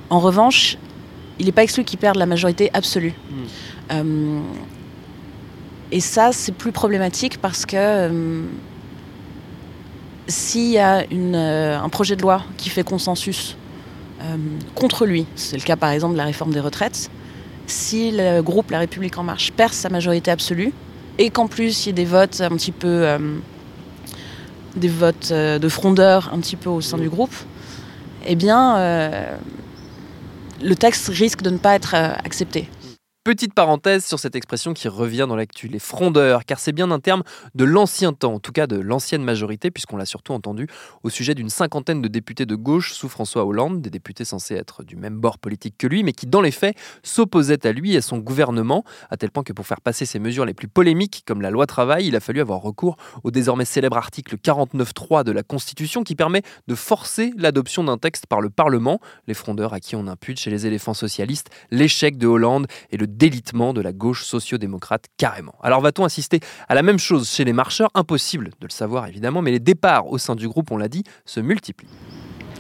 En 0.10 0.20
revanche, 0.20 0.78
il 1.40 1.48
n'est 1.48 1.52
pas 1.52 1.64
exclu 1.64 1.84
qu'ils 1.84 2.00
perdent 2.00 2.18
la 2.18 2.28
majorité 2.28 2.70
absolue. 2.74 3.14
Mm. 3.92 4.42
et 5.92 6.00
ça, 6.00 6.32
c'est 6.32 6.52
plus 6.52 6.72
problématique 6.72 7.40
parce 7.42 7.66
que 7.66 8.10
s'il 10.28 10.70
y 10.70 10.80
a 10.80 11.06
euh, 11.12 11.78
un 11.78 11.90
projet 11.90 12.16
de 12.16 12.22
loi 12.22 12.44
qui 12.58 12.70
fait 12.70 12.84
consensus 12.84 13.56
euh, 14.22 14.38
contre 14.74 15.06
lui, 15.06 15.26
c'est 15.36 15.58
le 15.58 15.64
cas 15.64 15.76
par 15.76 15.92
exemple 15.92 16.14
de 16.14 16.18
la 16.18 16.26
réforme 16.26 16.52
des 16.52 16.60
retraites, 16.60 17.10
si 17.68 18.12
le 18.12 18.42
groupe 18.42 18.72
La 18.72 18.80
République 18.80 19.18
en 19.18 19.24
marche 19.24 19.52
perd 19.52 19.74
sa 19.74 19.90
majorité 19.90 20.32
absolue 20.32 20.74
et 21.18 21.30
qu'en 21.30 21.48
plus 21.48 21.86
il 21.86 21.88
y 21.88 21.90
ait 21.90 21.94
des 21.94 22.06
votes 22.06 22.42
un 22.42 22.50
petit 22.50 22.72
peu 22.72 22.88
euh, 22.88 23.18
des 24.76 24.88
votes 24.90 25.32
de 25.32 25.70
frondeurs 25.70 26.32
un 26.34 26.40
petit 26.40 26.58
peu 26.58 26.70
au 26.70 26.82
sein 26.82 26.98
du 26.98 27.10
groupe, 27.10 27.34
eh 28.26 28.36
bien 28.36 28.78
le 30.62 30.76
texte 30.76 31.08
risque 31.08 31.42
de 31.44 31.50
ne 31.50 31.58
pas 31.58 31.76
être 31.76 31.96
accepté. 31.96 32.68
Petite 33.26 33.56
parenthèse 33.56 34.06
sur 34.06 34.20
cette 34.20 34.36
expression 34.36 34.76
qui 34.76 34.88
revient 34.88 35.26
dans 35.28 35.36
l'actu, 35.36 35.68
les 35.68 35.80
frondeurs, 35.80 36.46
car 36.46 36.60
c'est 36.60 36.74
bien 36.74 36.92
un 36.92 37.00
terme 37.00 37.24
de 37.56 37.66
l'ancien 37.66 38.14
temps, 38.14 38.36
en 38.36 38.40
tout 38.40 38.52
cas 38.52 38.68
de 38.68 38.80
l'ancienne 38.80 39.24
majorité, 39.24 39.72
puisqu'on 39.72 39.98
l'a 39.98 40.06
surtout 40.06 40.34
entendu 40.34 40.68
au 41.02 41.10
sujet 41.10 41.34
d'une 41.34 41.50
cinquantaine 41.50 42.04
de 42.04 42.08
députés 42.08 42.46
de 42.46 42.54
gauche 42.54 42.94
sous 42.94 43.10
François 43.10 43.44
Hollande, 43.44 43.82
des 43.82 43.90
députés 43.90 44.26
censés 44.26 44.54
être 44.54 44.84
du 44.84 44.96
même 44.96 45.18
bord 45.18 45.40
politique 45.40 45.74
que 45.76 45.88
lui, 45.88 46.04
mais 46.04 46.14
qui 46.14 46.28
dans 46.28 46.42
les 46.42 46.52
faits 46.52 46.78
s'opposaient 47.02 47.66
à 47.66 47.72
lui 47.72 47.96
et 47.96 47.98
à 47.98 48.02
son 48.04 48.20
gouvernement, 48.20 48.84
à 49.10 49.18
tel 49.18 49.32
point 49.32 49.42
que 49.42 49.54
pour 49.54 49.66
faire 49.66 49.82
passer 49.82 50.06
ces 50.06 50.20
mesures 50.20 50.46
les 50.46 50.54
plus 50.54 50.68
polémiques, 50.68 51.24
comme 51.26 51.42
la 51.42 51.50
loi 51.50 51.66
travail, 51.66 52.06
il 52.06 52.16
a 52.16 52.20
fallu 52.20 52.42
avoir 52.42 52.62
recours 52.62 52.96
au 53.24 53.32
désormais 53.32 53.66
célèbre 53.66 53.98
article 53.98 54.36
49.3 54.36 55.24
de 55.24 55.32
la 55.32 55.42
Constitution 55.42 56.04
qui 56.04 56.14
permet 56.14 56.44
de 56.68 56.76
forcer 56.76 57.34
l'adoption 57.38 57.84
d'un 57.84 57.98
texte 57.98 58.28
par 58.28 58.40
le 58.40 58.52
Parlement, 58.52 59.00
les 59.26 59.34
frondeurs 59.34 59.74
à 59.74 59.80
qui 59.80 59.96
on 59.96 60.06
impute 60.06 60.40
chez 60.40 60.52
les 60.52 60.68
éléphants 60.68 60.94
socialistes 60.94 61.50
l'échec 61.72 62.20
de 62.20 62.28
Hollande 62.28 62.68
et 62.92 62.98
le 62.98 63.15
délitement 63.18 63.74
de 63.74 63.82
la 63.82 63.94
gauche 63.94 64.24
sociodémocrate 64.24 65.06
carrément. 65.18 65.56
Alors 65.62 65.82
va-t-on 65.82 66.06
assister 66.06 66.40
à 66.68 66.76
la 66.76 66.82
même 66.82 67.00
chose 67.00 67.30
chez 67.30 67.44
les 67.44 67.54
marcheurs? 67.54 67.90
Impossible 67.94 68.52
de 68.60 68.68
le 68.68 68.72
savoir 68.72 69.08
évidemment, 69.08 69.42
mais 69.42 69.52
les 69.52 69.60
départs 69.60 70.08
au 70.08 70.18
sein 70.18 70.36
du 70.36 70.48
groupe, 70.48 70.72
on 70.72 70.78
l'a 70.78 70.88
dit, 70.88 71.04
se 71.26 71.40
multiplient. 71.40 71.90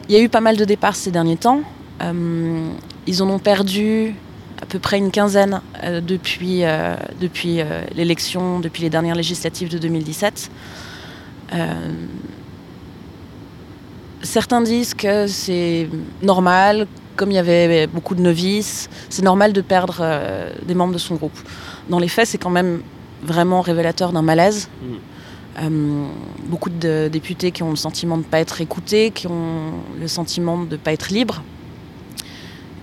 Il 0.07 0.15
y 0.15 0.17
a 0.17 0.21
eu 0.21 0.29
pas 0.29 0.41
mal 0.41 0.57
de 0.57 0.65
départs 0.65 0.95
ces 0.95 1.11
derniers 1.11 1.37
temps. 1.37 1.61
Euh, 2.01 2.69
ils 3.07 3.23
en 3.23 3.29
ont 3.29 3.39
perdu 3.39 4.13
à 4.61 4.65
peu 4.65 4.79
près 4.79 4.97
une 4.97 5.11
quinzaine 5.11 5.61
euh, 5.83 6.01
depuis, 6.01 6.63
euh, 6.63 6.95
depuis 7.19 7.59
l'élection, 7.93 8.59
depuis 8.59 8.83
les 8.83 8.89
dernières 8.89 9.15
législatives 9.15 9.69
de 9.69 9.77
2017. 9.77 10.51
Euh, 11.53 11.91
certains 14.21 14.61
disent 14.61 14.93
que 14.93 15.27
c'est 15.27 15.87
normal, 16.21 16.87
comme 17.15 17.31
il 17.31 17.35
y 17.35 17.39
avait 17.39 17.87
beaucoup 17.87 18.15
de 18.15 18.21
novices, 18.21 18.89
c'est 19.09 19.23
normal 19.23 19.53
de 19.53 19.61
perdre 19.61 19.97
euh, 20.01 20.53
des 20.65 20.75
membres 20.75 20.93
de 20.93 20.99
son 20.99 21.15
groupe. 21.15 21.37
Dans 21.89 21.99
les 21.99 22.07
faits, 22.07 22.27
c'est 22.27 22.37
quand 22.37 22.49
même 22.49 22.81
vraiment 23.23 23.61
révélateur 23.61 24.11
d'un 24.11 24.21
malaise. 24.21 24.69
Euh, 25.61 26.07
beaucoup 26.47 26.69
de 26.69 27.09
députés 27.11 27.51
qui 27.51 27.63
ont 27.63 27.69
le 27.69 27.75
sentiment 27.75 28.17
de 28.17 28.23
ne 28.23 28.27
pas 28.27 28.39
être 28.39 28.59
écoutés, 28.61 29.11
qui 29.11 29.27
ont 29.27 29.71
le 29.99 30.07
sentiment 30.07 30.57
de 30.57 30.71
ne 30.71 30.77
pas 30.77 30.91
être 30.91 31.09
libres, 31.09 31.43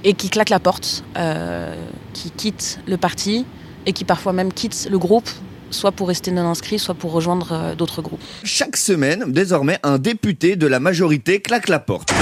et 0.05 0.15
qui 0.15 0.31
claquent 0.31 0.51
la 0.51 0.61
porte, 0.61 1.05
euh, 1.17 1.75
qui 2.13 2.31
quittent 2.31 2.81
le 2.87 2.97
parti, 2.97 3.45
et 3.87 3.93
qui 3.93 4.05
parfois 4.05 4.33
même 4.33 4.53
quittent 4.53 4.89
le 4.91 4.99
groupe, 4.99 5.29
soit 5.71 5.93
pour 5.93 6.09
rester 6.09 6.31
non 6.31 6.49
inscrit, 6.49 6.79
soit 6.79 6.95
pour 6.95 7.13
rejoindre 7.13 7.53
euh, 7.53 7.75
d'autres 7.75 8.01
groupes. 8.01 8.21
Chaque 8.45 8.77
semaine, 8.77 9.25
désormais, 9.29 9.79
un 9.83 9.99
député 9.99 10.57
de 10.57 10.67
la 10.67 10.81
majorité 10.81 11.41
claque 11.41 11.69
la 11.69 11.79
porte. 11.79 12.13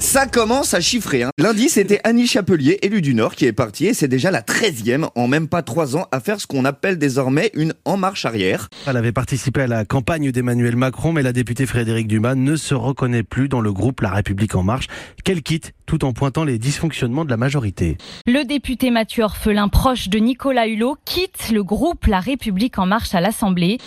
Ça 0.00 0.26
commence 0.26 0.74
à 0.74 0.80
chiffrer. 0.80 1.24
Hein. 1.24 1.30
Lundi, 1.38 1.68
c'était 1.68 2.00
Annie 2.04 2.28
Chapelier, 2.28 2.78
élue 2.82 3.02
du 3.02 3.14
Nord, 3.14 3.34
qui 3.34 3.46
est 3.46 3.52
partie 3.52 3.86
et 3.86 3.94
c'est 3.94 4.06
déjà 4.06 4.30
la 4.30 4.42
13e 4.42 5.08
en 5.14 5.26
même 5.26 5.48
pas 5.48 5.62
trois 5.62 5.96
ans 5.96 6.06
à 6.12 6.20
faire 6.20 6.40
ce 6.40 6.46
qu'on 6.46 6.64
appelle 6.64 6.98
désormais 6.98 7.50
une 7.54 7.74
en 7.84 7.96
marche 7.96 8.24
arrière. 8.24 8.68
Elle 8.86 8.96
avait 8.96 9.12
participé 9.12 9.62
à 9.62 9.66
la 9.66 9.84
campagne 9.84 10.30
d'Emmanuel 10.30 10.76
Macron, 10.76 11.12
mais 11.12 11.22
la 11.22 11.32
députée 11.32 11.66
Frédéric 11.66 12.06
Dumas 12.06 12.36
ne 12.36 12.54
se 12.54 12.74
reconnaît 12.74 13.24
plus 13.24 13.48
dans 13.48 13.60
le 13.60 13.72
groupe 13.72 14.00
La 14.00 14.10
République 14.10 14.54
En 14.54 14.62
Marche, 14.62 14.86
qu'elle 15.24 15.42
quitte 15.42 15.72
tout 15.88 16.04
en 16.04 16.12
pointant 16.12 16.44
les 16.44 16.58
dysfonctionnements 16.58 17.24
de 17.24 17.30
la 17.30 17.38
majorité. 17.38 17.96
Le 18.26 18.44
député 18.44 18.90
Mathieu 18.90 19.24
Orphelin, 19.24 19.68
proche 19.68 20.10
de 20.10 20.18
Nicolas 20.18 20.68
Hulot, 20.68 20.98
quitte 21.06 21.50
le 21.50 21.64
groupe 21.64 22.06
La 22.06 22.20
République 22.20 22.78
En 22.78 22.84
Marche 22.84 23.14
à 23.14 23.22
l'Assemblée. 23.22 23.78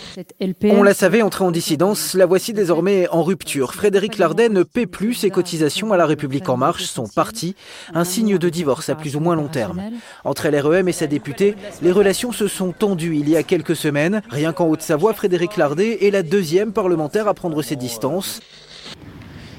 On 0.64 0.82
la 0.82 0.94
savait 0.94 1.22
entrer 1.22 1.44
en 1.44 1.52
dissidence, 1.52 2.14
la 2.14 2.26
voici 2.26 2.52
désormais 2.52 3.08
en 3.10 3.22
rupture. 3.22 3.72
Frédéric 3.72 4.18
Lardet 4.18 4.48
ne 4.48 4.64
paie 4.64 4.86
plus 4.86 5.14
ses 5.14 5.30
cotisations 5.30 5.92
à 5.92 5.96
La 5.96 6.06
République 6.06 6.48
En 6.48 6.56
Marche, 6.56 6.84
son 6.84 7.06
parti, 7.06 7.54
un 7.94 8.04
signe 8.04 8.36
de 8.36 8.48
divorce 8.48 8.88
à 8.88 8.96
plus 8.96 9.14
ou 9.14 9.20
moins 9.20 9.36
long 9.36 9.48
terme. 9.48 9.80
Entre 10.24 10.48
LREM 10.48 10.88
et 10.88 10.92
sa 10.92 11.06
députée, 11.06 11.54
les 11.82 11.92
relations 11.92 12.32
se 12.32 12.48
sont 12.48 12.72
tendues 12.72 13.16
il 13.16 13.28
y 13.28 13.36
a 13.36 13.44
quelques 13.44 13.76
semaines. 13.76 14.22
Rien 14.28 14.52
qu'en 14.52 14.66
Haute-Savoie, 14.66 15.14
Frédéric 15.14 15.56
Lardet 15.56 16.04
est 16.04 16.10
la 16.10 16.24
deuxième 16.24 16.72
parlementaire 16.72 17.28
à 17.28 17.34
prendre 17.34 17.62
ses 17.62 17.76
distances. 17.76 18.40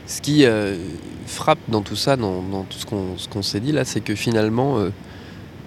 Ce 0.05 0.21
qui 0.21 0.45
euh, 0.45 0.75
frappe 1.27 1.59
dans 1.69 1.81
tout 1.81 1.95
ça, 1.95 2.17
dans, 2.17 2.41
tout 2.69 2.77
ce 2.77 2.85
qu'on 2.85 3.15
qu'on 3.29 3.41
s'est 3.41 3.61
dit 3.61 3.71
là, 3.71 3.85
c'est 3.85 4.01
que 4.01 4.15
finalement, 4.15 4.77
euh, 4.77 4.89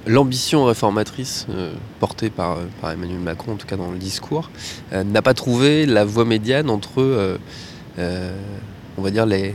l'ambition 0.07 0.66
réformatrice 0.66 1.46
euh, 1.51 1.72
portée 2.01 2.29
par, 2.29 2.59
par 2.81 2.90
Emmanuel 2.90 3.18
Macron, 3.18 3.53
en 3.53 3.57
tout 3.57 3.66
cas 3.66 3.77
dans 3.77 3.90
le 3.90 3.99
discours, 3.99 4.51
n'a 4.92 5.22
pas 5.22 5.35
trouvé 5.35 5.87
la 5.87 6.05
voie 6.05 6.25
médiane 6.25 6.70
entre, 6.70 7.38
on 7.99 9.03
va 9.03 9.11
dire, 9.11 9.27
les, 9.27 9.55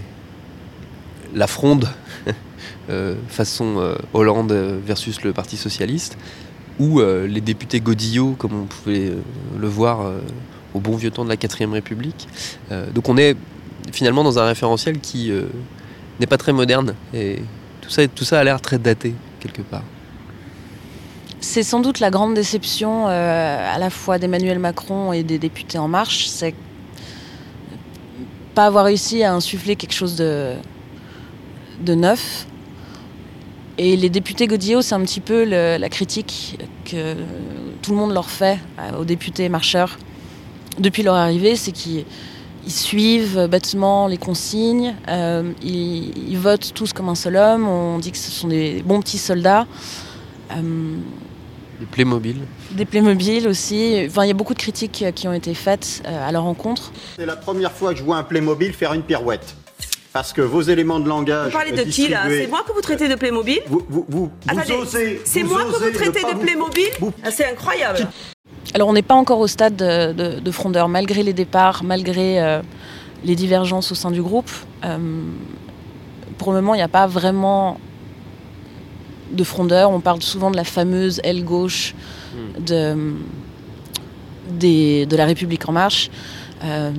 la 1.34 1.48
fronde 1.48 1.88
façon 3.28 3.96
Hollande 4.14 4.52
versus 4.52 5.24
le 5.24 5.32
Parti 5.32 5.58
Socialiste, 5.58 6.18
ou 6.80 7.00
les 7.02 7.42
députés 7.42 7.80
Godillot, 7.80 8.36
comme 8.38 8.54
on 8.54 8.66
pouvait 8.66 9.14
le 9.58 9.68
voir 9.68 10.12
au 10.74 10.80
bon 10.80 10.98
vieux 10.98 11.12
temps 11.12 11.24
de 11.24 11.30
la 11.30 11.38
4ème 11.38 11.72
République. 11.72 12.28
Donc 12.94 13.08
on 13.08 13.18
est 13.18 13.38
finalement 13.92 14.24
dans 14.24 14.40
un 14.40 14.46
référentiel 14.46 15.00
qui 15.00 15.32
euh, 15.32 15.44
n'est 16.20 16.28
pas 16.28 16.38
très 16.38 16.54
moderne, 16.54 16.96
et 17.14 17.40
tout 17.82 17.90
ça, 17.90 18.08
tout 18.08 18.24
ça 18.24 18.40
a 18.40 18.44
l'air 18.44 18.62
très 18.62 18.78
daté, 18.78 19.14
quelque 19.40 19.62
part. 19.62 19.84
C'est 21.40 21.64
sans 21.64 21.80
doute 21.80 22.00
la 22.00 22.12
grande 22.12 22.36
déception 22.36 23.08
euh, 23.08 23.76
à 23.76 23.80
la 23.80 23.90
fois 23.90 24.20
d'Emmanuel 24.20 24.60
Macron 24.60 25.12
et 25.12 25.24
des 25.24 25.40
députés 25.40 25.80
En 25.80 25.88
Marche, 25.88 26.28
c'est 26.28 26.54
pas 28.54 28.66
avoir 28.66 28.86
réussi 28.86 29.24
à 29.24 29.34
insuffler 29.34 29.76
quelque 29.76 29.94
chose 29.94 30.16
de, 30.16 30.54
de 31.80 31.96
neuf. 31.96 32.46
Et 33.78 33.96
les 33.96 34.10
députés 34.10 34.46
Godillot, 34.46 34.82
c'est 34.82 34.94
un 34.94 35.02
petit 35.02 35.22
peu 35.22 35.44
la 35.46 35.90
critique 35.90 36.60
que 36.86 37.16
tout 37.82 37.92
le 37.92 37.98
monde 37.98 38.14
leur 38.14 38.30
fait 38.30 38.60
euh, 38.78 39.00
aux 39.00 39.06
députés 39.06 39.50
marcheurs 39.50 39.98
depuis 40.80 41.04
leur 41.04 41.16
arrivée, 41.16 41.56
c'est 41.56 41.72
qu'ils 41.72 42.06
ils 42.66 42.72
suivent 42.72 43.48
bêtement 43.50 44.08
les 44.08 44.18
consignes, 44.18 44.96
euh, 45.08 45.52
ils, 45.64 46.30
ils 46.32 46.38
votent 46.38 46.74
tous 46.74 46.94
comme 46.94 47.10
un 47.10 47.16
seul 47.16 47.36
homme, 47.36 47.68
on 47.68 48.00
dit 48.00 48.12
que 48.12 48.18
ce 48.18 48.32
sont 48.32 48.48
des 48.48 48.82
bons 48.84 49.00
petits 49.02 49.18
soldats. 49.18 49.66
Euh, 50.52 50.62
Les 51.80 51.86
Playmobil. 51.86 52.38
des 52.72 52.86
Playmobil 52.86 53.48
aussi. 53.48 54.04
Enfin, 54.08 54.26
il 54.26 54.28
y 54.28 54.32
a 54.32 54.36
beaucoup 54.36 54.54
de 54.54 54.60
critiques 54.60 55.06
qui 55.16 55.28
ont 55.28 55.34
été 55.34 55.54
faites 55.54 56.04
euh, 56.08 56.28
à 56.28 56.32
leur 56.32 56.44
rencontre. 56.44 56.92
C'est 57.18 57.26
la 57.26 57.36
première 57.36 57.72
fois 57.72 57.94
que 57.94 58.00
je 58.00 58.04
vois 58.04 58.18
un 58.18 58.24
Playmobil 58.24 58.74
faire 58.74 58.94
une 58.94 59.04
pirouette. 59.04 59.56
Parce 60.14 60.34
que 60.34 60.42
vos 60.42 60.62
éléments 60.62 61.00
de 61.00 61.08
langage. 61.08 61.46
Vous 61.54 61.58
parlez 61.58 61.72
de 61.72 61.84
qui 61.84 62.10
là? 62.10 62.24
C'est 62.28 62.48
moi 62.48 62.64
que 62.68 62.74
vous 62.74 62.82
traitez 62.82 63.08
de 63.08 63.16
Playmobil? 63.16 63.60
Vous, 63.68 63.82
vous, 63.90 64.06
vous, 64.10 64.26
vous 64.26 64.32
Attendez, 64.46 64.74
osez. 64.74 65.22
c'est 65.24 65.42
moi 65.44 65.64
que 65.64 65.70
vous 65.70 65.90
traitez 65.92 66.22
de 66.22 66.34
vous- 66.34 66.40
Playmobil? 66.40 66.90
Ah, 67.24 67.32
C'est 67.32 67.46
incroyable. 67.46 68.10
Alors, 68.74 68.88
on 68.88 68.94
n'est 68.94 69.02
pas 69.02 69.16
encore 69.16 69.40
au 69.40 69.48
stade 69.48 69.76
de, 69.76 70.14
de, 70.14 70.40
de 70.40 70.52
frondeur, 70.52 70.88
malgré 70.88 71.24
les 71.24 71.34
départs, 71.34 71.84
malgré 71.84 72.42
euh, 72.42 72.62
les 73.26 73.36
divergences 73.36 73.92
au 73.92 73.96
sein 73.96 74.12
du 74.12 74.22
groupe. 74.22 74.50
Euh, 74.86 74.98
pour 76.38 76.54
le 76.54 76.62
moment, 76.62 76.74
il 76.74 76.78
n'y 76.78 76.84
a 76.84 76.88
pas 76.88 77.06
vraiment 77.08 77.78
de 79.32 79.44
frondeur. 79.44 79.92
On 79.92 80.00
parle 80.00 80.22
souvent 80.22 80.52
de 80.52 80.56
la 80.56 80.64
fameuse 80.64 81.20
aile 81.24 81.44
gauche 81.44 81.94
de, 82.66 83.14
des- 84.50 85.06
de 85.06 85.16
la 85.18 85.26
République 85.26 85.68
en 85.68 85.74
marche, 85.74 86.10
euh, 86.64 86.92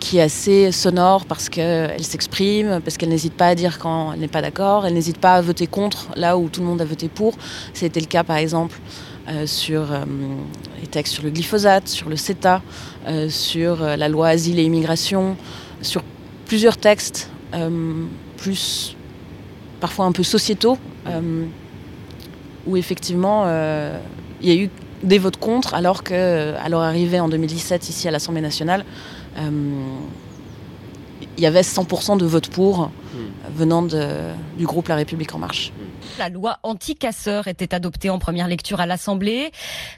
qui 0.00 0.18
est 0.18 0.22
assez 0.22 0.72
sonore 0.72 1.26
parce 1.26 1.48
qu'elle 1.48 2.02
s'exprime, 2.02 2.80
parce 2.82 2.96
qu'elle 2.96 3.10
n'hésite 3.10 3.34
pas 3.34 3.48
à 3.48 3.54
dire 3.54 3.78
quand 3.78 4.12
elle 4.12 4.20
n'est 4.20 4.28
pas 4.28 4.42
d'accord, 4.42 4.86
elle 4.86 4.94
n'hésite 4.94 5.18
pas 5.18 5.34
à 5.34 5.40
voter 5.42 5.66
contre 5.66 6.08
là 6.16 6.36
où 6.36 6.48
tout 6.48 6.60
le 6.60 6.66
monde 6.66 6.80
a 6.80 6.84
voté 6.84 7.08
pour. 7.08 7.34
C'était 7.74 8.00
le 8.00 8.06
cas 8.06 8.24
par 8.24 8.36
exemple 8.36 8.80
euh, 9.28 9.46
sur 9.46 9.92
euh, 9.92 10.04
les 10.80 10.86
textes 10.86 11.14
sur 11.14 11.22
le 11.22 11.30
glyphosate, 11.30 11.86
sur 11.86 12.08
le 12.08 12.16
CETA, 12.16 12.62
euh, 13.06 13.28
sur 13.28 13.80
la 13.80 14.08
loi 14.08 14.28
asile 14.28 14.58
et 14.58 14.64
immigration, 14.64 15.36
sur 15.82 16.02
plusieurs 16.46 16.76
textes 16.76 17.30
plus 18.36 18.96
parfois 19.80 20.04
un 20.04 20.12
peu 20.12 20.22
sociétaux, 20.22 20.78
où 22.66 22.76
effectivement 22.76 23.44
il 24.40 24.48
y 24.48 24.52
a 24.52 24.54
eu 24.54 24.70
des 25.02 25.18
votes 25.18 25.38
contre, 25.38 25.74
alors 25.74 26.04
que 26.04 26.54
leur 26.68 26.80
arrivée 26.80 27.18
en 27.18 27.28
2017 27.28 27.88
ici 27.88 28.06
à 28.06 28.12
l'Assemblée 28.12 28.40
nationale, 28.40 28.84
il 29.36 29.42
y 31.42 31.46
avait 31.46 31.62
100% 31.62 32.16
de 32.18 32.26
votes 32.26 32.48
pour 32.48 32.90
venant 33.56 33.82
de- 33.82 34.30
du 34.56 34.66
groupe 34.66 34.88
La 34.88 34.94
République 34.94 35.34
en 35.34 35.38
marche. 35.38 35.72
La 36.18 36.28
loi 36.28 36.58
anti-casseurs 36.62 37.48
était 37.48 37.74
adoptée 37.74 38.08
en 38.10 38.18
première 38.18 38.46
lecture 38.48 38.80
à 38.80 38.86
l'Assemblée. 38.86 39.50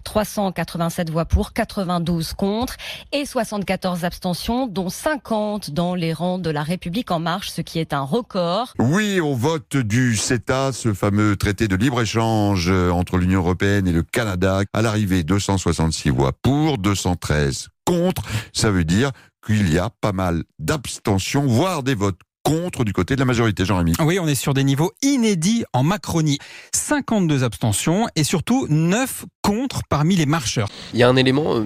387 0.04 1.10
voix 1.10 1.24
pour, 1.26 1.52
92 1.52 2.32
contre 2.32 2.76
et 3.12 3.26
74 3.26 4.04
abstentions, 4.04 4.66
dont 4.66 4.88
50 4.88 5.70
dans 5.70 5.94
les 5.94 6.12
rangs 6.12 6.38
de 6.38 6.50
la 6.50 6.62
République 6.62 7.10
en 7.10 7.18
marche, 7.18 7.50
ce 7.50 7.60
qui 7.60 7.78
est 7.78 7.92
un 7.92 8.02
record. 8.02 8.72
Oui, 8.78 9.20
au 9.20 9.34
vote 9.34 9.76
du 9.76 10.16
CETA, 10.16 10.72
ce 10.72 10.94
fameux 10.94 11.36
traité 11.36 11.68
de 11.68 11.76
libre-échange 11.76 12.68
euh, 12.70 12.90
entre 12.90 13.18
l'Union 13.18 13.40
européenne 13.40 13.86
et 13.86 13.92
le 13.92 14.02
Canada. 14.02 14.60
À 14.72 14.82
l'arrivée, 14.82 15.22
266 15.22 16.10
voix 16.10 16.32
pour, 16.42 16.78
213 16.78 17.68
contre. 17.92 18.22
Ça 18.52 18.70
veut 18.70 18.84
dire 18.84 19.10
qu'il 19.46 19.72
y 19.72 19.78
a 19.78 19.90
pas 20.00 20.12
mal 20.12 20.44
d'abstentions, 20.58 21.46
voire 21.46 21.82
des 21.82 21.94
votes 21.94 22.18
contre 22.42 22.84
du 22.84 22.92
côté 22.92 23.14
de 23.14 23.20
la 23.20 23.26
majorité, 23.26 23.64
Jean-Rémy. 23.64 23.92
Oui, 24.00 24.18
on 24.18 24.26
est 24.26 24.34
sur 24.34 24.54
des 24.54 24.64
niveaux 24.64 24.92
inédits 25.02 25.64
en 25.72 25.82
Macronie. 25.82 26.38
52 26.74 27.44
abstentions 27.44 28.08
et 28.16 28.24
surtout 28.24 28.66
9 28.68 29.26
contre 29.42 29.82
parmi 29.88 30.16
les 30.16 30.26
marcheurs. 30.26 30.68
Il 30.94 31.00
y 31.00 31.02
a 31.02 31.08
un 31.08 31.16
élément 31.16 31.56
euh, 31.56 31.64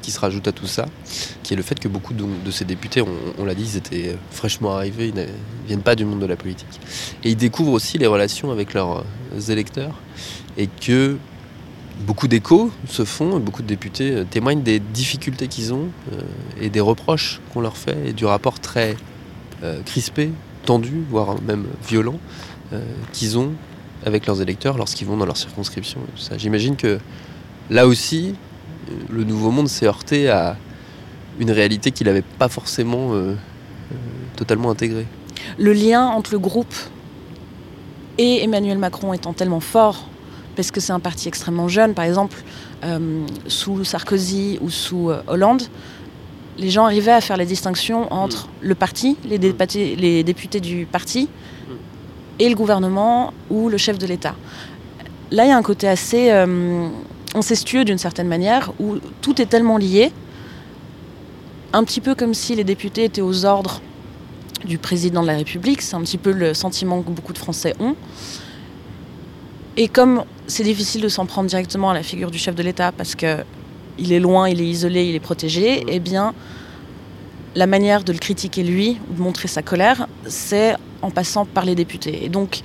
qui 0.00 0.12
se 0.12 0.20
rajoute 0.20 0.46
à 0.48 0.52
tout 0.52 0.66
ça, 0.66 0.86
qui 1.42 1.52
est 1.54 1.56
le 1.56 1.62
fait 1.62 1.78
que 1.78 1.88
beaucoup 1.88 2.14
de, 2.14 2.24
de 2.44 2.50
ces 2.50 2.64
députés, 2.64 3.02
on, 3.02 3.08
on 3.38 3.44
l'a 3.44 3.54
dit, 3.54 3.64
ils 3.64 3.76
étaient 3.76 4.16
fraîchement 4.30 4.74
arrivés, 4.76 5.08
ils 5.08 5.14
ne 5.14 5.26
viennent 5.66 5.82
pas 5.82 5.96
du 5.96 6.04
monde 6.04 6.20
de 6.20 6.26
la 6.26 6.36
politique. 6.36 6.80
Et 7.24 7.30
ils 7.30 7.36
découvrent 7.36 7.72
aussi 7.72 7.98
les 7.98 8.06
relations 8.06 8.50
avec 8.50 8.74
leurs 8.74 8.98
euh, 9.00 9.40
électeurs 9.50 9.94
et 10.56 10.68
que 10.68 11.18
beaucoup 12.00 12.28
d'échos 12.28 12.70
se 12.88 13.04
font, 13.04 13.38
beaucoup 13.38 13.62
de 13.62 13.66
députés 13.66 14.10
euh, 14.12 14.24
témoignent 14.24 14.62
des 14.62 14.80
difficultés 14.80 15.48
qu'ils 15.48 15.72
ont 15.72 15.88
euh, 16.12 16.20
et 16.60 16.70
des 16.70 16.80
reproches 16.80 17.40
qu'on 17.52 17.60
leur 17.60 17.76
fait 17.76 18.08
et 18.08 18.12
du 18.12 18.24
rapport 18.24 18.60
très 18.60 18.96
euh, 19.62 19.82
crispé, 19.82 20.30
tendu, 20.64 21.04
voire 21.10 21.40
même 21.42 21.66
violent 21.86 22.18
qu'ils 23.12 23.36
ont 23.36 23.52
avec 24.02 24.24
leurs 24.24 24.40
électeurs 24.40 24.78
lorsqu'ils 24.78 25.06
vont 25.06 25.18
dans 25.18 25.26
leur 25.26 25.36
circonscription. 25.36 26.00
J'imagine 26.38 26.74
que 26.74 26.98
là 27.68 27.86
aussi, 27.86 28.34
le 29.10 29.24
Nouveau 29.24 29.50
Monde 29.50 29.68
s'est 29.68 29.84
heurté 29.84 30.30
à 30.30 30.56
une 31.38 31.50
réalité 31.50 31.90
qu'il 31.90 32.06
n'avait 32.06 32.22
pas 32.22 32.48
forcément 32.48 33.12
totalement 34.36 34.70
intégrée. 34.70 35.06
Le 35.58 35.74
lien 35.74 36.06
entre 36.06 36.32
le 36.32 36.38
groupe 36.38 36.74
et 38.16 38.42
Emmanuel 38.42 38.78
Macron 38.78 39.12
étant 39.12 39.34
tellement 39.34 39.60
fort, 39.60 40.08
parce 40.56 40.70
que 40.70 40.80
c'est 40.80 40.92
un 40.92 41.00
parti 41.00 41.28
extrêmement 41.28 41.68
jeune, 41.68 41.94
par 41.94 42.04
exemple, 42.04 42.42
euh, 42.84 43.26
sous 43.46 43.84
Sarkozy 43.84 44.58
ou 44.60 44.70
sous 44.70 45.10
euh, 45.10 45.22
Hollande, 45.26 45.62
les 46.58 46.70
gens 46.70 46.84
arrivaient 46.84 47.12
à 47.12 47.20
faire 47.20 47.36
la 47.36 47.46
distinction 47.46 48.12
entre 48.12 48.48
le 48.60 48.74
parti, 48.74 49.16
les 49.24 49.38
députés, 49.38 49.96
les 49.96 50.22
députés 50.22 50.60
du 50.60 50.86
parti, 50.86 51.28
et 52.38 52.48
le 52.48 52.54
gouvernement 52.54 53.32
ou 53.50 53.68
le 53.68 53.78
chef 53.78 53.98
de 53.98 54.06
l'État. 54.06 54.34
Là, 55.30 55.44
il 55.44 55.48
y 55.48 55.52
a 55.52 55.56
un 55.56 55.62
côté 55.62 55.88
assez 55.88 56.30
euh, 56.30 56.88
incestueux 57.34 57.84
d'une 57.84 57.98
certaine 57.98 58.28
manière, 58.28 58.72
où 58.80 58.96
tout 59.20 59.40
est 59.40 59.46
tellement 59.46 59.78
lié, 59.78 60.12
un 61.72 61.84
petit 61.84 62.00
peu 62.00 62.14
comme 62.14 62.34
si 62.34 62.54
les 62.54 62.64
députés 62.64 63.04
étaient 63.04 63.22
aux 63.22 63.44
ordres 63.44 63.80
du 64.64 64.78
président 64.78 65.22
de 65.22 65.26
la 65.26 65.36
République, 65.36 65.82
c'est 65.82 65.96
un 65.96 66.02
petit 66.02 66.18
peu 66.18 66.32
le 66.32 66.54
sentiment 66.54 67.02
que 67.02 67.10
beaucoup 67.10 67.32
de 67.32 67.38
Français 67.38 67.74
ont. 67.80 67.96
Et 69.76 69.88
comme 69.88 70.24
c'est 70.46 70.64
difficile 70.64 71.00
de 71.00 71.08
s'en 71.08 71.26
prendre 71.26 71.48
directement 71.48 71.90
à 71.90 71.94
la 71.94 72.02
figure 72.02 72.30
du 72.30 72.38
chef 72.38 72.54
de 72.54 72.62
l'État 72.62 72.92
parce 72.92 73.14
que 73.14 73.38
il 73.98 74.12
est 74.12 74.20
loin, 74.20 74.48
il 74.48 74.60
est 74.60 74.66
isolé, 74.66 75.04
il 75.04 75.14
est 75.14 75.20
protégé, 75.20 75.84
eh 75.86 76.00
bien, 76.00 76.34
la 77.54 77.66
manière 77.66 78.04
de 78.04 78.12
le 78.12 78.18
critiquer 78.18 78.62
lui, 78.62 78.98
ou 79.10 79.14
de 79.14 79.20
montrer 79.20 79.48
sa 79.48 79.62
colère, 79.62 80.06
c'est 80.26 80.74
en 81.02 81.10
passant 81.10 81.44
par 81.44 81.64
les 81.64 81.74
députés. 81.74 82.24
Et 82.24 82.28
donc, 82.28 82.60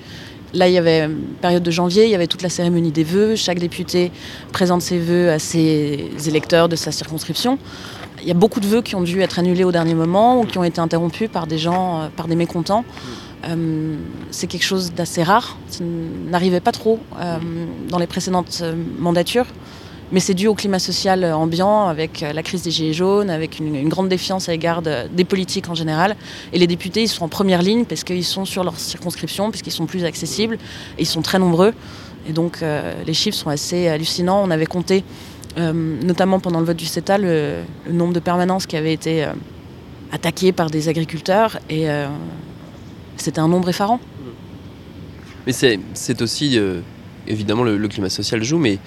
là, 0.54 0.68
il 0.68 0.74
y 0.74 0.78
avait 0.78 1.06
une 1.06 1.36
période 1.42 1.64
de 1.64 1.72
janvier, 1.72 2.06
il 2.06 2.12
y 2.12 2.16
avait 2.16 2.28
toute 2.28 2.42
la 2.42 2.50
cérémonie 2.50 2.92
des 2.92 3.04
vœux. 3.04 3.36
Chaque 3.36 3.60
député 3.60 4.12
présente 4.54 4.82
ses 4.82 5.00
vœux 5.00 5.32
à 5.32 5.40
ses 5.40 6.10
électeurs 6.28 6.70
de 6.70 6.76
sa 6.76 6.92
circonscription. 6.92 7.60
Il 8.22 8.28
y 8.28 8.32
a 8.32 8.36
beaucoup 8.36 8.60
de 8.60 8.68
vœux 8.68 8.82
qui 8.82 8.96
ont 8.96 9.04
dû 9.04 9.22
être 9.22 9.38
annulés 9.38 9.64
au 9.64 9.72
dernier 9.72 9.94
moment 9.94 10.40
ou 10.40 10.46
qui 10.46 10.58
ont 10.58 10.64
été 10.64 10.80
interrompus 10.80 11.30
par 11.30 11.46
des 11.46 11.58
gens, 11.58 12.02
euh, 12.02 12.08
par 12.16 12.28
des 12.28 12.36
mécontents. 12.36 12.84
Euh, 13.46 13.98
c'est 14.32 14.48
quelque 14.48 14.66
chose 14.66 14.94
d'assez 14.94 15.24
rare. 15.24 15.58
Ça 15.70 15.84
n'arrivait 15.84 16.60
pas 16.60 16.72
trop 16.72 17.00
euh, 17.20 17.38
dans 17.90 18.00
les 18.00 18.08
précédentes 18.08 18.60
euh, 18.62 18.74
mandatures. 18.98 19.46
Mais 20.12 20.22
c'est 20.22 20.34
dû 20.34 20.48
au 20.48 20.56
climat 20.56 20.80
social 20.80 21.26
ambiant, 21.26 21.88
avec 21.88 22.22
la 22.22 22.42
crise 22.42 22.62
des 22.62 22.72
Gilets 22.72 22.94
jaunes, 22.94 23.30
avec 23.30 23.60
une, 23.60 23.90
grande 23.90 24.08
défiance 24.08 24.48
à 24.48 24.54
l'égard 24.54 24.82
de- 24.82 25.06
des 25.12 25.26
politiques 25.26 25.68
en 25.68 25.76
général. 25.76 26.16
Et 26.54 26.60
les 26.60 26.68
députés, 26.68 27.04
ils 27.04 27.10
sont 27.10 27.26
en 27.26 27.28
première 27.28 27.62
ligne 27.62 27.84
parce 27.84 28.06
qu'ils 28.06 28.24
sont 28.24 28.46
sur 28.46 28.64
leur 28.64 28.80
circonscription, 28.80 29.52
puisqu'ils 29.52 29.74
sont 29.74 29.86
plus 29.86 30.06
accessibles, 30.06 30.60
ils 30.98 31.06
sont 31.06 31.22
très 31.22 31.40
nombreux. 31.40 31.74
Et 32.30 32.32
donc 32.32 32.64
les 33.06 33.14
chiffres 33.14 33.38
sont 33.38 33.50
assez 33.50 33.90
hallucinants. 33.90 34.42
On 34.42 34.50
avait 34.50 34.66
compté, 34.66 35.04
notamment 35.58 36.40
pendant 36.40 36.60
le 36.60 36.66
vote 36.66 36.78
du 36.78 36.86
CETA, 36.86 37.18
le, 37.18 37.56
le 37.86 37.92
nombre 37.92 38.14
de 38.14 38.22
permanences 38.22 38.66
qui 38.66 38.78
avaient 38.78 38.94
été 38.94 39.26
attaquées 40.14 40.54
par 40.54 40.70
des 40.70 40.88
agriculteurs, 40.88 41.60
et 41.70 41.88
c'était 43.22 43.40
un 43.40 43.48
nombre 43.48 43.70
effarant. 43.70 44.00
Mais 45.46 45.54
c'est 45.54 46.22
aussi, 46.22 46.58
euh, 46.58 46.82
évidemment, 47.28 47.64
le, 47.64 47.78
le 47.78 47.88
climat 47.88 48.10
social 48.10 48.44
joue, 48.44 48.58
mais 48.58 48.80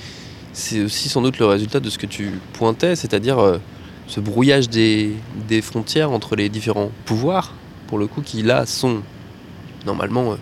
c'est 0.52 0.82
aussi 0.82 1.08
sans 1.08 1.22
doute 1.22 1.38
le 1.38 1.46
résultat 1.46 1.80
de 1.80 1.88
ce 1.90 1.98
que 1.98 2.06
tu 2.06 2.32
pointais, 2.52 2.96
c'est-à-dire 2.96 3.38
euh, 3.38 3.58
ce 4.06 4.20
brouillage 4.20 4.68
des, 4.68 5.14
frontières 5.62 6.10
entre 6.10 6.36
les 6.36 6.48
différents 6.48 6.90
pouvoirs, 7.06 7.54
pour 7.86 7.98
le 7.98 8.06
coup, 8.06 8.20
qui 8.20 8.42
là 8.42 8.66
sont 8.66 9.00
normalement 9.86 10.32
euh, 10.32 10.36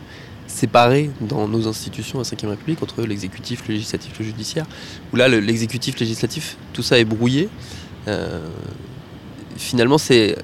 séparés 0.49 1.11
dans 1.21 1.47
nos 1.47 1.69
institutions 1.69 2.19
à 2.19 2.23
5ème 2.23 2.49
République, 2.49 2.83
entre 2.83 3.03
l'exécutif, 3.03 3.63
le 3.69 3.75
législatif, 3.75 4.13
le 4.19 4.25
judiciaire, 4.25 4.67
où 5.13 5.17
là, 5.17 5.29
le- 5.29 5.41
l'exécutif, 5.41 6.01
législatif, 6.01 6.57
tout 6.73 6.83
ça 6.83 6.99
est 6.99 7.05
brouillé. 7.05 7.49
Finalement, 9.59 9.99
c'est 9.99 10.37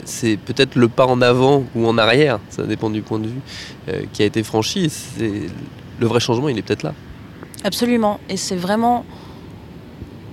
peut-être 0.44 0.74
le 0.74 0.88
pas 0.88 1.06
en 1.06 1.22
avant 1.22 1.62
ou 1.76 1.86
en 1.86 1.96
arrière, 1.98 2.40
ça 2.50 2.64
dépend 2.64 2.90
du 2.90 3.00
point 3.00 3.20
de 3.20 3.28
vue, 3.28 3.40
euh, 3.88 4.02
qui 4.12 4.22
a 4.22 4.26
été 4.26 4.42
franchi. 4.42 4.92
Le 5.20 6.06
vrai 6.06 6.18
changement, 6.18 6.48
il 6.48 6.58
est 6.58 6.62
peut-être 6.62 6.82
là. 6.82 6.94
Absolument. 7.62 8.18
Et 8.28 8.36
c'est 8.36 8.56
vraiment, 8.56 9.04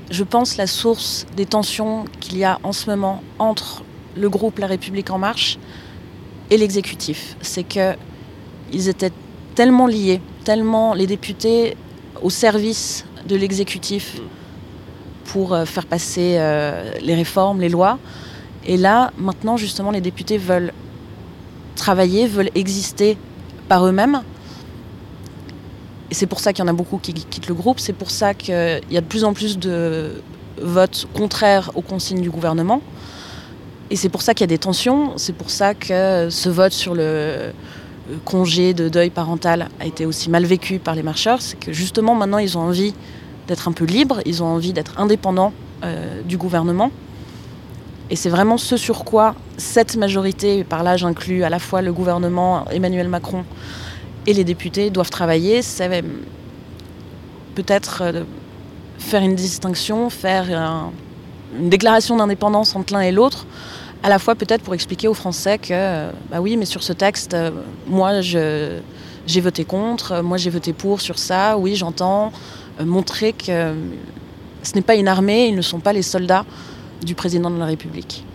je 0.10 0.24
pense, 0.24 0.58
la 0.58 0.66
source 0.66 1.28
des 1.38 1.46
tensions 1.46 2.06
qu'il 2.20 2.40
y 2.40 2.44
a 2.44 2.60
en 2.64 2.72
ce 2.72 2.90
moment 2.90 3.22
entre 3.38 3.84
le 4.18 4.30
groupe 4.32 4.58
La 4.58 4.66
République 4.66 5.12
En 5.12 5.20
Marche 5.20 5.60
et 6.50 6.58
l'exécutif. 6.58 7.38
C'est 7.42 7.64
que 7.64 7.94
ils 8.74 8.90
étaient 8.90 9.12
tellement 9.54 9.86
liés, 9.86 10.22
tellement 10.44 10.96
les 10.96 11.06
députés 11.06 11.78
au 12.24 12.32
service 12.32 13.06
de 13.28 13.36
l'exécutif 13.36 14.20
pour 15.26 15.54
euh, 15.54 15.66
faire 15.66 15.86
passer 15.86 16.38
euh, 16.40 16.94
les 17.00 17.14
réformes, 17.14 17.62
les 17.62 17.70
lois. 17.70 18.00
Et 18.66 18.78
là, 18.78 19.12
maintenant, 19.18 19.58
justement, 19.58 19.92
les 19.92 20.02
députés 20.02 20.38
veulent 20.38 20.74
travailler, 21.76 22.28
veulent 22.28 22.52
exister 22.56 23.18
par 23.68 23.86
eux-mêmes. 23.86 24.22
Et 26.10 26.14
c'est 26.14 26.28
pour 26.28 26.40
ça 26.40 26.54
qu'il 26.54 26.64
y 26.64 26.68
en 26.68 26.70
a 26.70 26.74
beaucoup 26.74 26.98
qui 26.98 27.14
quittent 27.14 27.48
le 27.48 27.54
groupe. 27.54 27.80
C'est 27.80 27.94
pour 27.94 28.12
ça 28.12 28.34
qu'il 28.34 28.82
y 28.90 28.98
a 28.98 29.02
de 29.02 29.06
plus 29.06 29.24
en 29.24 29.34
plus 29.34 29.58
de 29.58 30.22
votes 30.62 31.08
contraires 31.14 31.72
aux 31.76 31.82
consignes 31.82 32.22
du 32.22 32.30
gouvernement. 32.30 32.82
Et 33.90 33.96
c'est 33.96 34.10
pour 34.10 34.22
ça 34.22 34.34
qu'il 34.34 34.44
y 34.44 34.50
a 34.50 34.54
des 34.56 34.58
tensions. 34.58 35.14
C'est 35.18 35.34
pour 35.34 35.50
ça 35.50 35.74
que 35.74 36.30
ce 36.30 36.50
vote 36.50 36.74
sur 36.74 36.96
le 36.96 37.52
congé 38.26 38.74
de 38.74 38.90
deuil 38.90 39.10
parental 39.10 39.70
a 39.80 39.86
été 39.86 40.06
aussi 40.06 40.30
mal 40.30 40.46
vécu 40.46 40.80
par 40.80 40.96
les 40.96 41.04
marcheurs. 41.04 41.42
C'est 41.42 41.60
que 41.60 41.74
justement 41.74 42.16
maintenant 42.16 42.38
ils 42.38 42.58
ont 42.58 42.62
envie 42.62 42.94
d'être 43.48 43.68
un 43.68 43.72
peu 43.72 43.86
libres, 43.86 44.20
ils 44.26 44.44
ont 44.44 44.48
envie 44.48 44.74
d'être 44.74 45.00
indépendants 45.00 45.54
euh, 45.84 46.22
du 46.24 46.38
gouvernement. 46.38 46.92
Et 48.12 48.18
c'est 48.18 48.30
vraiment 48.30 48.58
ce 48.58 48.76
sur 48.76 49.06
quoi 49.06 49.36
cette 49.58 49.96
majorité, 49.96 50.60
et 50.60 50.64
par 50.66 50.84
là 50.84 50.98
j'inclus 50.98 51.44
à 51.46 51.50
la 51.50 51.60
fois 51.60 51.82
le 51.82 51.94
gouvernement, 51.94 52.66
Emmanuel 52.70 53.08
Macron 53.08 53.46
et 54.28 54.34
les 54.34 54.44
députés, 54.44 54.90
doivent 54.90 55.10
travailler. 55.10 55.62
C'est 55.62 56.04
peut-être 57.56 58.02
euh, 58.04 58.24
faire 59.00 59.22
une 59.24 59.36
distinction, 59.36 60.10
faire 60.10 60.46
un- 60.52 60.92
une 61.58 61.70
déclaration 61.70 62.18
d'indépendance 62.18 62.76
entre 62.76 62.94
l'un 62.94 63.00
et 63.00 63.12
l'autre, 63.14 63.46
à 64.04 64.10
la 64.10 64.20
fois 64.20 64.36
peut-être 64.36 64.62
pour 64.62 64.74
expliquer 64.74 65.08
aux 65.08 65.14
Français 65.14 65.58
que, 65.58 65.70
euh, 65.72 66.12
bah 66.30 66.42
oui, 66.42 66.58
mais 66.58 66.66
sur 66.66 66.84
ce 66.84 66.92
texte, 66.94 67.34
euh, 67.34 67.50
moi 67.88 68.20
j'ai 68.22 69.42
voté 69.42 69.64
contre, 69.64 70.22
moi 70.22 70.36
j'ai 70.38 70.50
voté 70.50 70.74
pour 70.74 71.00
sur 71.00 71.18
ça, 71.18 71.58
oui 71.58 71.76
j'entends, 71.78 72.34
montrer 72.84 73.32
que 73.34 73.74
ce 74.64 74.74
n'est 74.76 74.82
pas 74.82 74.96
une 74.96 75.08
armée, 75.08 75.48
ils 75.48 75.56
ne 75.56 75.62
sont 75.62 75.80
pas 75.80 75.94
les 75.94 76.02
soldats 76.02 76.46
du 77.04 77.16
président 77.16 77.50
de 77.50 77.58
la 77.58 77.66
République. 77.66 78.26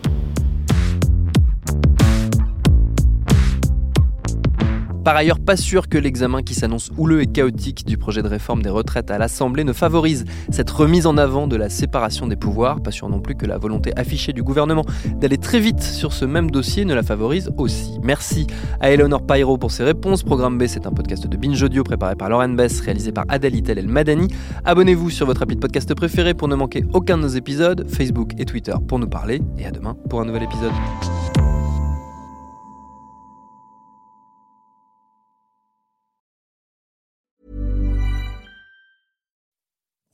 Par 5.07 5.15
ailleurs, 5.15 5.39
pas 5.39 5.55
sûr 5.55 5.87
que 5.87 5.97
l'examen 5.97 6.43
qui 6.43 6.53
s'annonce 6.53 6.91
houleux 6.97 7.21
et 7.21 7.27
chaotique 7.27 7.85
du 7.85 7.97
projet 7.97 8.21
de 8.21 8.27
réforme 8.27 8.61
des 8.61 8.69
retraites 8.69 9.09
à 9.09 9.17
l'Assemblée 9.17 9.63
ne 9.63 9.71
favorise 9.71 10.25
cette 10.51 10.69
remise 10.69 11.07
en 11.07 11.17
avant 11.17 11.47
de 11.47 11.55
la 11.55 11.69
séparation 11.69 12.27
des 12.27 12.35
pouvoirs. 12.35 12.81
Pas 12.81 12.91
sûr 12.91 13.07
non 13.07 13.21
plus 13.21 13.33
que 13.33 13.45
la 13.45 13.57
volonté 13.57 13.93
affichée 13.95 14.33
du 14.33 14.43
gouvernement 14.43 14.83
d'aller 15.15 15.37
très 15.37 15.61
vite 15.61 15.81
sur 15.81 16.11
ce 16.11 16.25
même 16.25 16.51
dossier 16.51 16.83
ne 16.83 16.93
la 16.93 17.03
favorise 17.03 17.49
aussi. 17.55 17.97
Merci 18.03 18.47
à 18.81 18.91
Eleonore 18.91 19.25
Pairo 19.25 19.57
pour 19.57 19.71
ses 19.71 19.85
réponses. 19.85 20.23
Programme 20.23 20.57
B, 20.57 20.65
c'est 20.67 20.85
un 20.85 20.91
podcast 20.91 21.25
de 21.25 21.37
Binge 21.37 21.63
Audio 21.63 21.85
préparé 21.85 22.15
par 22.17 22.27
Lauren 22.27 22.49
Bess, 22.49 22.81
réalisé 22.81 23.13
par 23.13 23.23
Adèle 23.29 23.55
Itel 23.55 23.77
El 23.77 23.87
Madani. 23.87 24.27
Abonnez-vous 24.65 25.09
sur 25.09 25.25
votre 25.25 25.41
appli 25.41 25.55
podcast 25.55 25.95
préféré 25.95 26.33
pour 26.33 26.49
ne 26.49 26.55
manquer 26.55 26.83
aucun 26.91 27.15
de 27.15 27.21
nos 27.21 27.29
épisodes, 27.29 27.87
Facebook 27.89 28.33
et 28.37 28.43
Twitter 28.43 28.73
pour 28.85 28.99
nous 28.99 29.07
parler. 29.07 29.41
Et 29.57 29.65
à 29.65 29.71
demain 29.71 29.95
pour 30.09 30.19
un 30.19 30.25
nouvel 30.25 30.43
épisode. 30.43 30.73